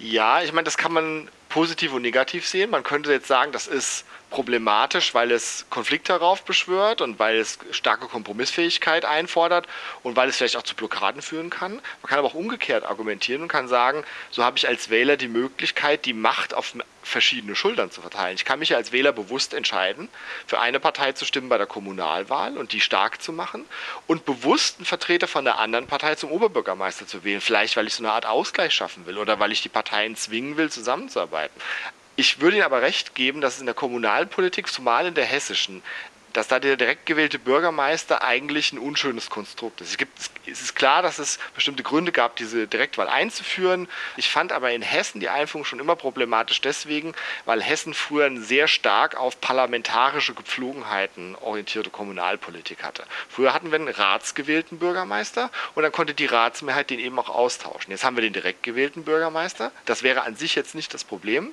Ja, 0.00 0.42
ich 0.42 0.52
meine, 0.52 0.64
das 0.64 0.76
kann 0.76 0.92
man 0.92 1.28
positiv 1.50 1.92
und 1.92 2.02
negativ 2.02 2.46
sehen. 2.46 2.70
Man 2.70 2.82
könnte 2.82 3.12
jetzt 3.12 3.28
sagen, 3.28 3.52
das 3.52 3.66
ist 3.66 4.06
problematisch, 4.30 5.12
weil 5.12 5.32
es 5.32 5.66
Konflikte 5.68 6.12
heraufbeschwört 6.12 7.00
und 7.00 7.18
weil 7.18 7.36
es 7.36 7.58
starke 7.72 8.06
Kompromissfähigkeit 8.06 9.04
einfordert 9.04 9.66
und 10.02 10.16
weil 10.16 10.28
es 10.28 10.36
vielleicht 10.36 10.56
auch 10.56 10.62
zu 10.62 10.76
Blockaden 10.76 11.20
führen 11.20 11.50
kann. 11.50 11.74
Man 11.74 12.08
kann 12.08 12.18
aber 12.18 12.28
auch 12.28 12.34
umgekehrt 12.34 12.84
argumentieren 12.84 13.42
und 13.42 13.48
kann 13.48 13.68
sagen, 13.68 14.04
so 14.30 14.44
habe 14.44 14.56
ich 14.56 14.68
als 14.68 14.88
Wähler 14.88 15.16
die 15.16 15.28
Möglichkeit, 15.28 16.06
die 16.06 16.12
Macht 16.12 16.54
auf 16.54 16.74
verschiedene 17.02 17.56
Schultern 17.56 17.90
zu 17.90 18.02
verteilen. 18.02 18.36
Ich 18.36 18.44
kann 18.44 18.58
mich 18.58 18.74
als 18.76 18.92
Wähler 18.92 19.12
bewusst 19.12 19.52
entscheiden, 19.52 20.08
für 20.46 20.60
eine 20.60 20.78
Partei 20.78 21.12
zu 21.12 21.24
stimmen 21.24 21.48
bei 21.48 21.58
der 21.58 21.66
Kommunalwahl 21.66 22.56
und 22.56 22.72
die 22.72 22.80
stark 22.80 23.20
zu 23.20 23.32
machen 23.32 23.64
und 24.06 24.24
bewusst 24.26 24.78
einen 24.78 24.86
Vertreter 24.86 25.26
von 25.26 25.44
der 25.44 25.58
anderen 25.58 25.86
Partei 25.86 26.14
zum 26.14 26.30
Oberbürgermeister 26.30 27.06
zu 27.06 27.24
wählen. 27.24 27.40
Vielleicht, 27.40 27.76
weil 27.76 27.86
ich 27.86 27.94
so 27.94 28.04
eine 28.04 28.12
Art 28.12 28.26
Ausgleich 28.26 28.74
schaffen 28.74 29.06
will 29.06 29.18
oder 29.18 29.40
weil 29.40 29.50
ich 29.50 29.62
die 29.62 29.68
Parteien 29.68 30.14
zwingen 30.14 30.56
will, 30.56 30.70
zusammenzuarbeiten. 30.70 31.39
Ich 32.16 32.40
würde 32.40 32.56
Ihnen 32.56 32.66
aber 32.66 32.82
recht 32.82 33.14
geben, 33.14 33.40
dass 33.40 33.54
es 33.54 33.60
in 33.60 33.66
der 33.66 33.74
Kommunalpolitik, 33.74 34.68
zumal 34.68 35.06
in 35.06 35.14
der 35.14 35.24
hessischen, 35.24 35.82
dass 36.32 36.48
da 36.48 36.58
der 36.58 36.76
direkt 36.76 37.06
gewählte 37.06 37.38
Bürgermeister 37.38 38.22
eigentlich 38.22 38.72
ein 38.72 38.78
unschönes 38.78 39.30
Konstrukt 39.30 39.80
ist. 39.80 39.90
Es, 39.90 39.98
gibt, 39.98 40.12
es 40.46 40.60
ist 40.60 40.74
klar, 40.74 41.02
dass 41.02 41.18
es 41.18 41.38
bestimmte 41.54 41.82
Gründe 41.82 42.12
gab, 42.12 42.36
diese 42.36 42.66
Direktwahl 42.66 43.08
einzuführen. 43.08 43.88
Ich 44.16 44.30
fand 44.30 44.52
aber 44.52 44.70
in 44.70 44.82
Hessen 44.82 45.20
die 45.20 45.28
Einführung 45.28 45.64
schon 45.64 45.80
immer 45.80 45.96
problematisch 45.96 46.60
deswegen, 46.60 47.14
weil 47.44 47.62
Hessen 47.62 47.94
früher 47.94 48.30
sehr 48.40 48.68
stark 48.68 49.16
auf 49.16 49.40
parlamentarische 49.40 50.34
Gepflogenheiten 50.34 51.34
orientierte 51.40 51.90
Kommunalpolitik 51.90 52.82
hatte. 52.82 53.04
Früher 53.28 53.52
hatten 53.52 53.70
wir 53.70 53.78
einen 53.78 53.88
ratsgewählten 53.88 54.78
Bürgermeister 54.78 55.50
und 55.74 55.82
dann 55.82 55.92
konnte 55.92 56.14
die 56.14 56.26
Ratsmehrheit 56.26 56.90
den 56.90 57.00
eben 57.00 57.18
auch 57.18 57.28
austauschen. 57.28 57.90
Jetzt 57.90 58.04
haben 58.04 58.16
wir 58.16 58.22
den 58.22 58.32
direkt 58.32 58.62
gewählten 58.62 59.04
Bürgermeister. 59.04 59.72
Das 59.86 60.02
wäre 60.02 60.22
an 60.22 60.36
sich 60.36 60.54
jetzt 60.54 60.74
nicht 60.74 60.94
das 60.94 61.04
Problem. 61.04 61.52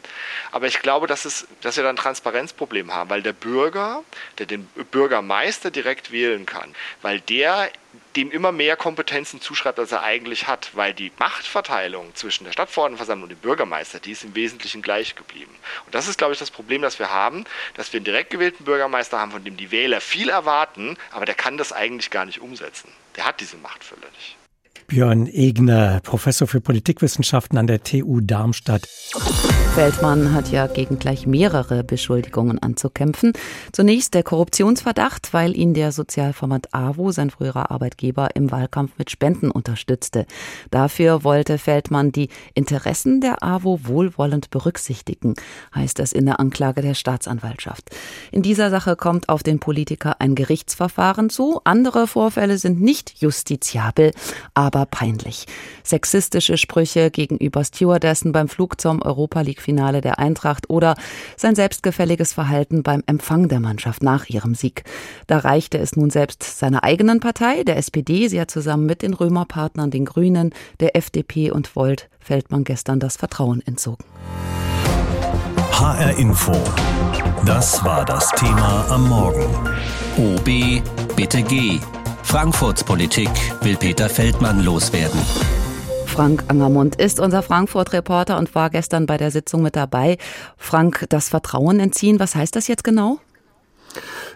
Aber 0.52 0.68
ich 0.68 0.80
glaube, 0.80 1.08
dass, 1.08 1.26
es, 1.26 1.48
dass 1.62 1.78
wir 1.78 1.84
da 1.84 1.90
ein 1.90 1.96
Transparenzproblem 1.96 2.94
haben, 2.94 3.10
weil 3.10 3.22
der 3.22 3.34
Bürger, 3.34 4.04
der 4.38 4.46
den 4.46 4.67
Bürgermeister 4.92 5.72
direkt 5.72 6.12
wählen 6.12 6.46
kann, 6.46 6.74
weil 7.02 7.20
der 7.22 7.72
dem 8.16 8.32
immer 8.32 8.52
mehr 8.52 8.76
Kompetenzen 8.76 9.42
zuschreibt, 9.42 9.80
als 9.80 9.92
er 9.92 10.04
eigentlich 10.04 10.48
hat, 10.48 10.72
weil 10.74 10.94
die 10.94 11.12
Machtverteilung 11.20 12.16
zwischen 12.16 12.46
der 12.46 12.52
Stadtverordnetenversammlung 12.52 13.24
und 13.24 13.30
dem 13.30 13.40
Bürgermeister, 13.40 14.00
die 14.00 14.12
ist 14.12 14.24
im 14.24 14.36
Wesentlichen 14.36 14.82
gleich 14.82 15.16
geblieben. 15.16 15.56
Und 15.86 15.94
das 15.96 16.08
ist, 16.08 16.18
glaube 16.18 16.34
ich, 16.34 16.40
das 16.40 16.52
Problem, 16.52 16.82
das 16.82 17.00
wir 17.00 17.12
haben, 17.12 17.46
dass 17.76 17.94
wir 17.94 18.00
einen 18.00 18.06
direkt 18.06 18.32
gewählten 18.32 18.66
Bürgermeister 18.66 19.20
haben, 19.20 19.32
von 19.32 19.44
dem 19.44 19.58
die 19.58 19.72
Wähler 19.72 20.02
viel 20.02 20.30
erwarten, 20.30 20.98
aber 21.12 21.26
der 21.26 21.36
kann 21.36 21.58
das 21.58 21.72
eigentlich 21.72 22.10
gar 22.10 22.26
nicht 22.26 22.42
umsetzen. 22.42 22.92
Der 23.16 23.26
hat 23.26 23.40
diese 23.40 23.58
Machtfülle 23.58 24.08
nicht. 24.16 24.38
Björn 24.88 25.28
Egner, 25.28 26.00
Professor 26.02 26.48
für 26.48 26.62
Politikwissenschaften 26.62 27.58
an 27.58 27.68
der 27.68 27.84
TU 27.84 28.22
Darmstadt. 28.22 28.88
Feldmann 29.78 30.34
hat 30.34 30.52
ja 30.52 30.66
gegen 30.66 30.98
gleich 30.98 31.28
mehrere 31.28 31.84
Beschuldigungen 31.84 32.58
anzukämpfen. 32.58 33.34
Zunächst 33.72 34.16
der 34.16 34.24
Korruptionsverdacht, 34.24 35.34
weil 35.34 35.56
ihn 35.56 35.76
der 35.76 35.92
Sozialverband 35.92 36.74
AWO, 36.74 37.12
sein 37.12 37.30
früherer 37.30 37.70
Arbeitgeber, 37.70 38.30
im 38.36 38.50
Wahlkampf 38.50 38.94
mit 38.98 39.12
Spenden 39.12 39.52
unterstützte. 39.52 40.26
Dafür 40.72 41.24
wollte 41.24 41.60
Feldmann 41.60 42.12
die 42.12 42.30
Interessen 42.56 43.22
der 43.22 43.44
AWO 43.44 43.82
wohlwollend 43.84 44.50
berücksichtigen, 44.50 45.36
heißt 45.76 46.00
es 46.00 46.12
in 46.12 46.26
der 46.26 46.40
Anklage 46.40 46.82
der 46.82 46.96
Staatsanwaltschaft. 46.96 47.92
In 48.32 48.42
dieser 48.42 48.72
Sache 48.72 48.96
kommt 48.96 49.30
auf 49.30 49.44
den 49.44 49.60
Politiker 49.60 50.20
ein 50.20 50.34
Gerichtsverfahren 50.34 51.30
zu. 51.30 51.62
Andere 51.66 52.08
Vorfälle 52.08 52.58
sind 52.58 52.82
nicht 52.82 53.22
justiziabel, 53.22 54.12
aber 54.56 54.77
peinlich. 54.86 55.46
Sexistische 55.84 56.58
Sprüche 56.58 57.12
gegenüber 57.12 57.64
Stewardessen 57.64 58.32
beim 58.32 58.48
Flug 58.48 58.80
zum 58.80 59.02
Europa 59.02 59.42
League 59.42 59.62
Finale 59.62 60.02
der 60.02 60.20
Eintracht 60.20 60.70
oder 60.70 60.96
sein 61.36 61.56
selbstgefälliges 61.56 62.34
Verhalten 62.34 62.84
beim 62.84 63.04
Empfang 63.08 63.48
der 63.48 63.60
Mannschaft 63.60 64.04
nach 64.04 64.28
ihrem 64.30 64.56
Sieg. 64.56 64.84
Da 65.28 65.40
reichte 65.40 65.78
es 65.78 65.96
nun 65.96 66.10
selbst 66.10 66.44
seiner 66.44 66.84
eigenen 66.84 67.20
Partei, 67.20 67.64
der 67.64 67.78
SPD, 67.78 68.28
sie 68.28 68.40
hat 68.40 68.52
zusammen 68.52 68.86
mit 68.86 69.02
den 69.02 69.14
Römerpartnern, 69.14 69.92
den 69.92 70.06
Grünen, 70.06 70.54
der 70.80 70.96
FDP 70.96 71.52
und 71.52 71.76
Volt 71.76 72.10
Feldmann 72.20 72.64
gestern 72.64 73.00
das 73.00 73.18
Vertrauen 73.18 73.62
entzogen. 73.66 74.04
HR 75.72 76.18
Info. 76.18 76.54
Das 77.46 77.84
war 77.86 78.04
das 78.04 78.30
Thema 78.32 78.86
am 78.90 79.08
Morgen. 79.08 79.46
OB, 80.18 80.82
bitte 81.16 81.44
geh. 81.44 81.80
Frankfurts 82.28 82.84
Politik 82.84 83.30
will 83.62 83.78
Peter 83.78 84.10
Feldmann 84.10 84.62
loswerden. 84.62 85.18
Frank 86.06 86.44
Angermund 86.50 86.98
ist 86.98 87.22
unser 87.22 87.42
Frankfurt-Reporter 87.42 88.38
und 88.38 88.54
war 88.54 88.70
gestern 88.70 89.06
bei 89.06 89.16
der 89.16 89.32
Sitzung 89.32 89.62
mit 89.62 89.78
dabei. 89.78 90.18
Frank, 90.58 91.06
das 91.08 91.30
Vertrauen 91.30 91.80
entziehen, 91.80 92.20
was 92.20 92.36
heißt 92.36 92.54
das 92.58 92.68
jetzt 92.68 92.84
genau? 92.84 93.20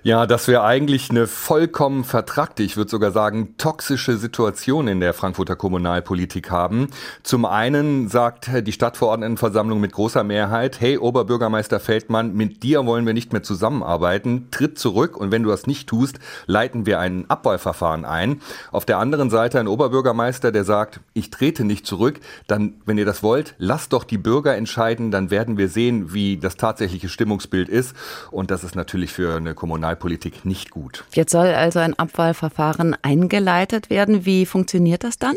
Ja, 0.04 0.26
dass 0.26 0.48
wir 0.48 0.64
eigentlich 0.64 1.12
eine 1.12 1.28
vollkommen 1.28 2.04
vertrackte, 2.04 2.64
ich 2.64 2.76
würde 2.76 2.90
sogar 2.90 3.12
sagen 3.12 3.56
toxische 3.58 4.18
Situation 4.18 4.88
in 4.88 5.00
der 5.00 5.14
Frankfurter 5.14 5.56
Kommunalpolitik 5.56 6.50
haben. 6.50 6.88
Zum 7.22 7.46
einen 7.46 8.08
sagt 8.08 8.50
die 8.66 8.72
Stadtverordnetenversammlung 8.72 9.80
mit 9.80 9.92
großer 9.92 10.24
Mehrheit, 10.24 10.82
hey 10.82 10.98
Oberbürgermeister 10.98 11.80
Feldmann, 11.80 12.34
mit 12.34 12.64
dir 12.64 12.84
wollen 12.88 13.06
wir 13.06 13.14
nicht 13.14 13.32
mehr 13.32 13.44
zusammenarbeiten, 13.44 14.48
tritt 14.50 14.80
zurück 14.80 15.18
und 15.18 15.32
wenn 15.32 15.44
du 15.44 15.50
das 15.50 15.68
nicht 15.68 15.88
tust, 15.88 16.18
leiten 16.48 16.88
wir 16.88 17.00
ein 17.00 17.30
Abwahlverfahren 17.30 18.04
ein. 18.04 18.42
Auf 18.72 18.86
der 18.86 18.98
anderen 18.98 19.30
Seite 19.30 19.60
ein 19.60 19.68
Oberbürgermeister, 19.68 20.52
der 20.52 20.64
sagt, 20.64 21.00
ich 21.14 21.30
trete 21.30 21.64
nicht 21.64 21.86
zurück, 21.86 22.20
dann, 22.48 22.74
wenn 22.88 22.98
ihr 22.98 23.06
das 23.06 23.22
wollt, 23.22 23.54
lasst 23.60 23.94
doch 23.94 24.04
die 24.04 24.18
Bürger 24.18 24.56
entscheiden, 24.56 25.12
dann 25.12 25.30
werden 25.30 25.58
wir 25.58 25.70
sehen, 25.70 26.12
wie 26.12 26.38
das 26.38 26.58
tatsächliche 26.58 27.08
Stimmungsbild 27.08 27.70
ist 27.70 27.96
und 28.32 28.50
das 28.50 28.64
ist 28.64 28.76
natürlich 28.76 29.14
für 29.14 29.36
eine 29.36 29.51
Kommunal 29.54 29.92
Kommunalpolitik 29.92 30.46
nicht 30.46 30.72
gut. 30.72 31.06
Jetzt 31.14 31.32
soll 31.32 31.48
also 31.48 31.80
ein 31.80 31.98
Abwahlverfahren 31.98 32.96
eingeleitet 33.02 33.90
werden. 33.90 34.26
Wie 34.26 34.46
funktioniert 34.46 35.04
das 35.04 35.18
dann? 35.18 35.36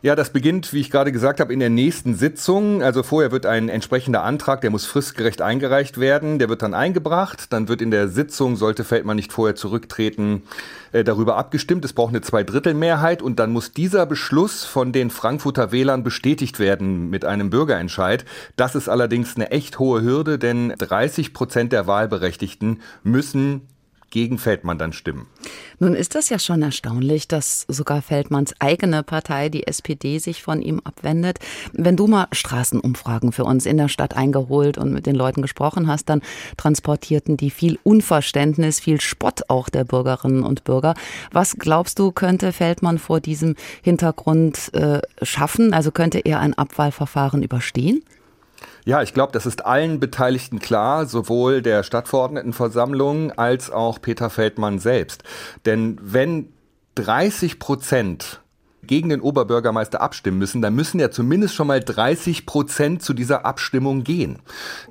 Ja, 0.00 0.14
das 0.14 0.30
beginnt, 0.30 0.72
wie 0.72 0.80
ich 0.80 0.90
gerade 0.90 1.10
gesagt 1.10 1.40
habe, 1.40 1.52
in 1.52 1.58
der 1.58 1.70
nächsten 1.70 2.14
Sitzung. 2.14 2.82
Also 2.82 3.02
vorher 3.02 3.32
wird 3.32 3.46
ein 3.46 3.68
entsprechender 3.68 4.22
Antrag, 4.22 4.60
der 4.60 4.70
muss 4.70 4.86
fristgerecht 4.86 5.42
eingereicht 5.42 5.98
werden. 5.98 6.38
Der 6.38 6.48
wird 6.48 6.62
dann 6.62 6.72
eingebracht. 6.72 7.52
Dann 7.52 7.68
wird 7.68 7.82
in 7.82 7.90
der 7.90 8.08
Sitzung, 8.08 8.56
sollte 8.56 8.84
Feldmann 8.84 9.16
nicht 9.16 9.32
vorher 9.32 9.56
zurücktreten, 9.56 10.42
äh, 10.92 11.02
darüber 11.02 11.36
abgestimmt. 11.36 11.84
Es 11.84 11.92
braucht 11.92 12.10
eine 12.10 12.20
Zweidrittelmehrheit 12.20 13.22
und 13.22 13.40
dann 13.40 13.50
muss 13.50 13.72
dieser 13.72 14.06
Beschluss 14.06 14.64
von 14.64 14.92
den 14.92 15.10
Frankfurter 15.10 15.72
Wählern 15.72 16.04
bestätigt 16.04 16.60
werden 16.60 17.10
mit 17.10 17.24
einem 17.24 17.50
Bürgerentscheid. 17.50 18.24
Das 18.56 18.76
ist 18.76 18.88
allerdings 18.88 19.34
eine 19.34 19.50
echt 19.50 19.78
hohe 19.80 20.02
Hürde, 20.02 20.38
denn 20.38 20.74
30 20.78 21.34
Prozent 21.34 21.72
der 21.72 21.86
Wahlberechtigten 21.88 22.80
müssen 23.02 23.62
gegen 24.10 24.38
Feldmann 24.38 24.78
dann 24.78 24.92
stimmen. 24.92 25.26
Nun 25.78 25.94
ist 25.94 26.14
das 26.14 26.28
ja 26.28 26.38
schon 26.38 26.62
erstaunlich, 26.62 27.28
dass 27.28 27.64
sogar 27.68 28.02
Feldmanns 28.02 28.54
eigene 28.58 29.02
Partei, 29.02 29.48
die 29.48 29.66
SPD, 29.66 30.18
sich 30.18 30.42
von 30.42 30.62
ihm 30.62 30.80
abwendet. 30.82 31.38
Wenn 31.72 31.96
du 31.96 32.06
mal 32.06 32.26
Straßenumfragen 32.32 33.32
für 33.32 33.44
uns 33.44 33.66
in 33.66 33.76
der 33.76 33.88
Stadt 33.88 34.16
eingeholt 34.16 34.78
und 34.78 34.92
mit 34.92 35.06
den 35.06 35.14
Leuten 35.14 35.42
gesprochen 35.42 35.86
hast, 35.86 36.08
dann 36.08 36.22
transportierten 36.56 37.36
die 37.36 37.50
viel 37.50 37.78
Unverständnis, 37.82 38.80
viel 38.80 39.00
Spott 39.00 39.42
auch 39.48 39.68
der 39.68 39.84
Bürgerinnen 39.84 40.42
und 40.42 40.64
Bürger. 40.64 40.94
Was 41.32 41.56
glaubst 41.56 41.98
du, 41.98 42.10
könnte 42.12 42.52
Feldmann 42.52 42.98
vor 42.98 43.20
diesem 43.20 43.54
Hintergrund 43.82 44.72
äh, 44.74 45.00
schaffen? 45.22 45.72
Also 45.72 45.92
könnte 45.92 46.18
er 46.18 46.40
ein 46.40 46.54
Abwahlverfahren 46.54 47.42
überstehen? 47.42 48.02
Ja, 48.88 49.02
ich 49.02 49.12
glaube, 49.12 49.32
das 49.32 49.44
ist 49.44 49.66
allen 49.66 50.00
Beteiligten 50.00 50.60
klar, 50.60 51.04
sowohl 51.04 51.60
der 51.60 51.82
Stadtverordnetenversammlung 51.82 53.32
als 53.32 53.70
auch 53.70 54.00
Peter 54.00 54.30
Feldmann 54.30 54.78
selbst. 54.78 55.24
Denn 55.66 55.98
wenn 56.00 56.54
30 56.94 57.58
Prozent 57.58 58.40
gegen 58.88 59.10
den 59.10 59.20
Oberbürgermeister 59.20 60.00
abstimmen 60.00 60.38
müssen, 60.38 60.60
dann 60.60 60.74
müssen 60.74 60.98
ja 60.98 61.12
zumindest 61.12 61.54
schon 61.54 61.68
mal 61.68 61.80
30 61.80 62.46
Prozent 62.46 63.02
zu 63.02 63.14
dieser 63.14 63.44
Abstimmung 63.44 64.02
gehen. 64.02 64.40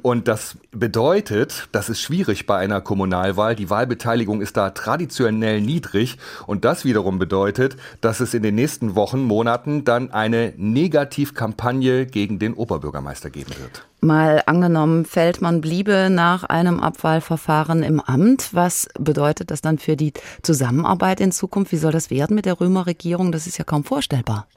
Und 0.02 0.30
das 0.30 0.58
bedeutet, 0.72 1.68
das 1.74 1.90
ist 1.90 2.00
schwierig 2.02 2.46
bei 2.46 2.58
einer 2.58 2.80
Kommunalwahl. 2.80 3.56
Die 3.56 3.70
Wahlbeteiligung 3.70 4.42
ist 4.42 4.56
da 4.56 4.70
traditionell 4.70 5.60
niedrig. 5.60 6.18
Und 6.46 6.64
das 6.64 6.86
wiederum 6.86 7.20
bedeutet, 7.20 7.76
dass 8.00 8.22
es 8.22 8.34
in 8.34 8.44
den 8.44 8.56
nächsten 8.56 8.96
Wochen, 8.96 9.24
Monaten 9.24 9.84
dann 9.84 10.12
eine 10.12 10.54
Negativkampagne 10.56 12.06
gegen 12.06 12.40
den 12.40 12.54
Oberbürgermeister 12.54 13.30
geben 13.30 13.52
wird. 13.60 13.86
Mal 14.08 14.42
angenommen, 14.46 15.06
Feldmann 15.06 15.62
bliebe 15.62 16.10
nach 16.10 16.44
einem 16.46 16.80
Abwahlverfahren 16.80 17.84
im 17.84 18.00
Amt. 18.00 18.54
Was 18.54 18.88
bedeutet 18.98 19.52
das 19.52 19.62
dann 19.62 19.78
für 19.78 19.96
die 19.96 20.14
Zusammenarbeit 20.42 21.20
in 21.20 21.32
Zukunft? 21.32 21.72
Wie 21.72 21.78
soll 21.78 21.92
das 21.92 22.10
werden 22.10 22.34
mit 22.34 22.46
der 22.46 22.60
Römer-Regierung? 22.60 23.32
Das 23.32 23.46
ist 23.46 23.58
ja 23.58 23.66
kaum 23.66 23.84
vorstellbar. 23.84 24.48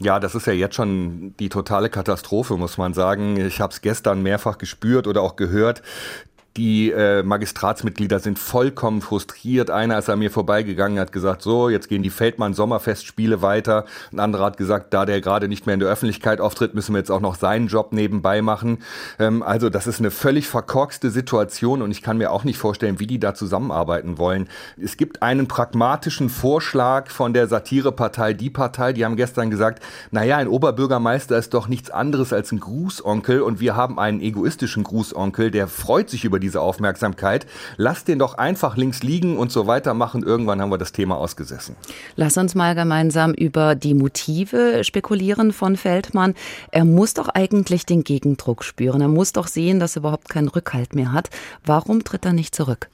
Ja, 0.00 0.20
das 0.20 0.34
ist 0.34 0.46
ja 0.46 0.52
jetzt 0.52 0.74
schon 0.74 1.34
die 1.38 1.48
totale 1.48 1.90
Katastrophe, 1.90 2.56
muss 2.56 2.76
man 2.76 2.92
sagen. 2.92 3.36
Ich 3.36 3.60
habe 3.60 3.72
es 3.72 3.80
gestern 3.80 4.22
mehrfach 4.22 4.58
gespürt 4.58 5.06
oder 5.06 5.22
auch 5.22 5.36
gehört. 5.36 5.82
Die 6.58 6.90
äh, 6.90 7.22
Magistratsmitglieder 7.22 8.18
sind 8.18 8.36
vollkommen 8.36 9.00
frustriert. 9.00 9.70
Einer 9.70 9.96
ist 9.96 10.10
an 10.10 10.18
mir 10.18 10.32
vorbeigegangen, 10.32 10.98
hat 10.98 11.12
gesagt, 11.12 11.40
so, 11.40 11.68
jetzt 11.68 11.88
gehen 11.88 12.02
die 12.02 12.10
Feldmann-Sommerfestspiele 12.10 13.42
weiter. 13.42 13.84
Ein 14.10 14.18
anderer 14.18 14.46
hat 14.46 14.56
gesagt, 14.56 14.92
da 14.92 15.06
der 15.06 15.20
gerade 15.20 15.46
nicht 15.46 15.66
mehr 15.66 15.74
in 15.74 15.80
der 15.80 15.88
Öffentlichkeit 15.88 16.40
auftritt, 16.40 16.74
müssen 16.74 16.94
wir 16.94 16.98
jetzt 16.98 17.12
auch 17.12 17.20
noch 17.20 17.36
seinen 17.36 17.68
Job 17.68 17.92
nebenbei 17.92 18.42
machen. 18.42 18.78
Ähm, 19.20 19.44
also 19.44 19.70
das 19.70 19.86
ist 19.86 20.00
eine 20.00 20.10
völlig 20.10 20.48
verkorkste 20.48 21.10
Situation 21.10 21.80
und 21.80 21.92
ich 21.92 22.02
kann 22.02 22.18
mir 22.18 22.32
auch 22.32 22.42
nicht 22.42 22.58
vorstellen, 22.58 22.98
wie 22.98 23.06
die 23.06 23.20
da 23.20 23.34
zusammenarbeiten 23.34 24.18
wollen. 24.18 24.48
Es 24.82 24.96
gibt 24.96 25.22
einen 25.22 25.46
pragmatischen 25.46 26.28
Vorschlag 26.28 27.10
von 27.10 27.34
der 27.34 27.46
Satirepartei 27.46 28.32
Die 28.32 28.50
Partei. 28.50 28.92
Die 28.92 29.04
haben 29.04 29.14
gestern 29.14 29.50
gesagt, 29.50 29.80
naja, 30.10 30.38
ein 30.38 30.48
Oberbürgermeister 30.48 31.38
ist 31.38 31.54
doch 31.54 31.68
nichts 31.68 31.92
anderes 31.92 32.32
als 32.32 32.50
ein 32.50 32.58
Grußonkel 32.58 33.42
und 33.42 33.60
wir 33.60 33.76
haben 33.76 34.00
einen 34.00 34.20
egoistischen 34.20 34.82
Grußonkel, 34.82 35.52
der 35.52 35.68
freut 35.68 36.10
sich 36.10 36.24
über 36.24 36.40
die 36.40 36.47
diese 36.48 36.62
Aufmerksamkeit. 36.62 37.46
Lass 37.76 38.04
den 38.04 38.18
doch 38.18 38.34
einfach 38.34 38.76
links 38.78 39.02
liegen 39.02 39.36
und 39.36 39.52
so 39.52 39.66
weitermachen. 39.66 40.22
Irgendwann 40.22 40.62
haben 40.62 40.70
wir 40.70 40.78
das 40.78 40.92
Thema 40.92 41.18
ausgesessen. 41.18 41.76
Lass 42.16 42.38
uns 42.38 42.54
mal 42.54 42.74
gemeinsam 42.74 43.34
über 43.34 43.74
die 43.74 43.92
Motive 43.92 44.82
spekulieren 44.82 45.52
von 45.52 45.76
Feldmann. 45.76 46.34
Er 46.72 46.86
muss 46.86 47.12
doch 47.12 47.28
eigentlich 47.28 47.84
den 47.84 48.02
Gegendruck 48.02 48.64
spüren. 48.64 49.02
Er 49.02 49.08
muss 49.08 49.34
doch 49.34 49.46
sehen, 49.46 49.78
dass 49.78 49.96
er 49.96 50.00
überhaupt 50.00 50.30
keinen 50.30 50.48
Rückhalt 50.48 50.94
mehr 50.94 51.12
hat. 51.12 51.28
Warum 51.66 52.02
tritt 52.02 52.24
er 52.24 52.32
nicht 52.32 52.54
zurück? 52.54 52.88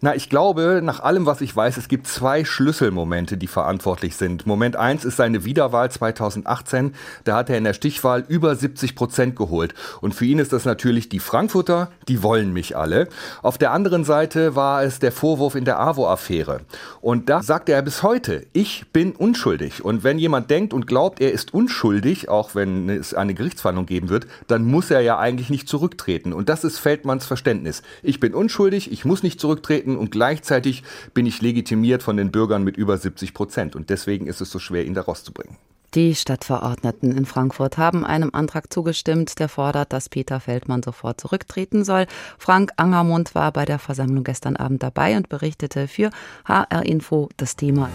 Na, 0.00 0.14
ich 0.14 0.28
glaube, 0.28 0.80
nach 0.82 1.00
allem, 1.00 1.26
was 1.26 1.40
ich 1.40 1.54
weiß, 1.54 1.76
es 1.76 1.88
gibt 1.88 2.06
zwei 2.06 2.44
Schlüsselmomente, 2.44 3.36
die 3.36 3.46
verantwortlich 3.46 4.16
sind. 4.16 4.46
Moment 4.46 4.76
eins 4.76 5.04
ist 5.04 5.16
seine 5.16 5.44
Wiederwahl 5.44 5.90
2018. 5.90 6.94
Da 7.24 7.36
hat 7.36 7.50
er 7.50 7.58
in 7.58 7.64
der 7.64 7.74
Stichwahl 7.74 8.24
über 8.28 8.54
70 8.54 8.96
Prozent 8.96 9.36
geholt. 9.36 9.74
Und 10.00 10.14
für 10.14 10.24
ihn 10.24 10.38
ist 10.38 10.52
das 10.52 10.64
natürlich 10.64 11.08
die 11.08 11.20
Frankfurter, 11.20 11.90
die 12.08 12.22
wollen 12.22 12.52
mich 12.52 12.76
alle. 12.76 13.08
Auf 13.42 13.58
der 13.58 13.72
anderen 13.72 14.04
Seite 14.04 14.54
war 14.54 14.82
es 14.82 14.98
der 14.98 15.12
Vorwurf 15.12 15.54
in 15.54 15.64
der 15.64 15.80
AWO-Affäre. 15.80 16.60
Und 17.00 17.28
da 17.28 17.42
sagte 17.42 17.72
er 17.72 17.82
bis 17.82 18.02
heute, 18.02 18.46
ich 18.52 18.86
bin 18.92 19.12
unschuldig. 19.12 19.84
Und 19.84 20.04
wenn 20.04 20.18
jemand 20.18 20.50
denkt 20.50 20.72
und 20.72 20.86
glaubt, 20.86 21.20
er 21.20 21.32
ist 21.32 21.54
unschuldig, 21.54 22.28
auch 22.28 22.54
wenn 22.54 22.88
es 22.88 23.14
eine 23.14 23.34
Gerichtsverhandlung 23.34 23.86
geben 23.86 24.08
wird, 24.08 24.26
dann 24.46 24.64
muss 24.64 24.90
er 24.90 25.00
ja 25.00 25.18
eigentlich 25.18 25.50
nicht 25.50 25.68
zurücktreten. 25.68 26.32
Und 26.32 26.48
das 26.48 26.64
ist 26.64 26.78
Feldmanns 26.78 27.26
Verständnis. 27.26 27.82
Ich 28.02 28.20
bin 28.20 28.34
unschuldig, 28.34 28.92
ich 28.92 29.04
muss 29.04 29.22
nicht 29.22 29.40
zurücktreten 29.40 29.73
auftreten 29.74 29.96
und 29.96 30.10
gleichzeitig 30.10 30.82
bin 31.12 31.26
ich 31.26 31.42
legitimiert 31.42 32.02
von 32.02 32.16
den 32.16 32.30
Bürgern 32.30 32.64
mit 32.64 32.76
über 32.76 32.96
70 32.96 33.34
Prozent. 33.34 33.76
Und 33.76 33.90
deswegen 33.90 34.26
ist 34.26 34.40
es 34.40 34.50
so 34.50 34.58
schwer, 34.58 34.84
ihn 34.84 34.94
da 34.94 35.02
rauszubringen. 35.02 35.56
Die 35.94 36.16
Stadtverordneten 36.16 37.16
in 37.16 37.24
Frankfurt 37.24 37.78
haben 37.78 38.04
einem 38.04 38.30
Antrag 38.32 38.72
zugestimmt, 38.72 39.38
der 39.38 39.48
fordert, 39.48 39.92
dass 39.92 40.08
Peter 40.08 40.40
Feldmann 40.40 40.82
sofort 40.82 41.20
zurücktreten 41.20 41.84
soll. 41.84 42.06
Frank 42.36 42.72
Angermund 42.76 43.36
war 43.36 43.52
bei 43.52 43.64
der 43.64 43.78
Versammlung 43.78 44.24
gestern 44.24 44.56
Abend 44.56 44.82
dabei 44.82 45.16
und 45.16 45.28
berichtete 45.28 45.86
für 45.86 46.10
HR 46.46 46.84
Info 46.84 47.28
das 47.36 47.54
Thema. 47.54 47.88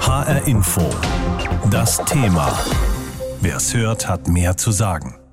HR 0.00 0.46
Info. 0.46 0.82
Das 1.70 1.96
Thema. 2.04 2.52
Wer 3.40 3.56
es 3.56 3.74
hört, 3.74 4.06
hat 4.06 4.28
mehr 4.28 4.56
zu 4.58 4.70
sagen. 4.70 5.25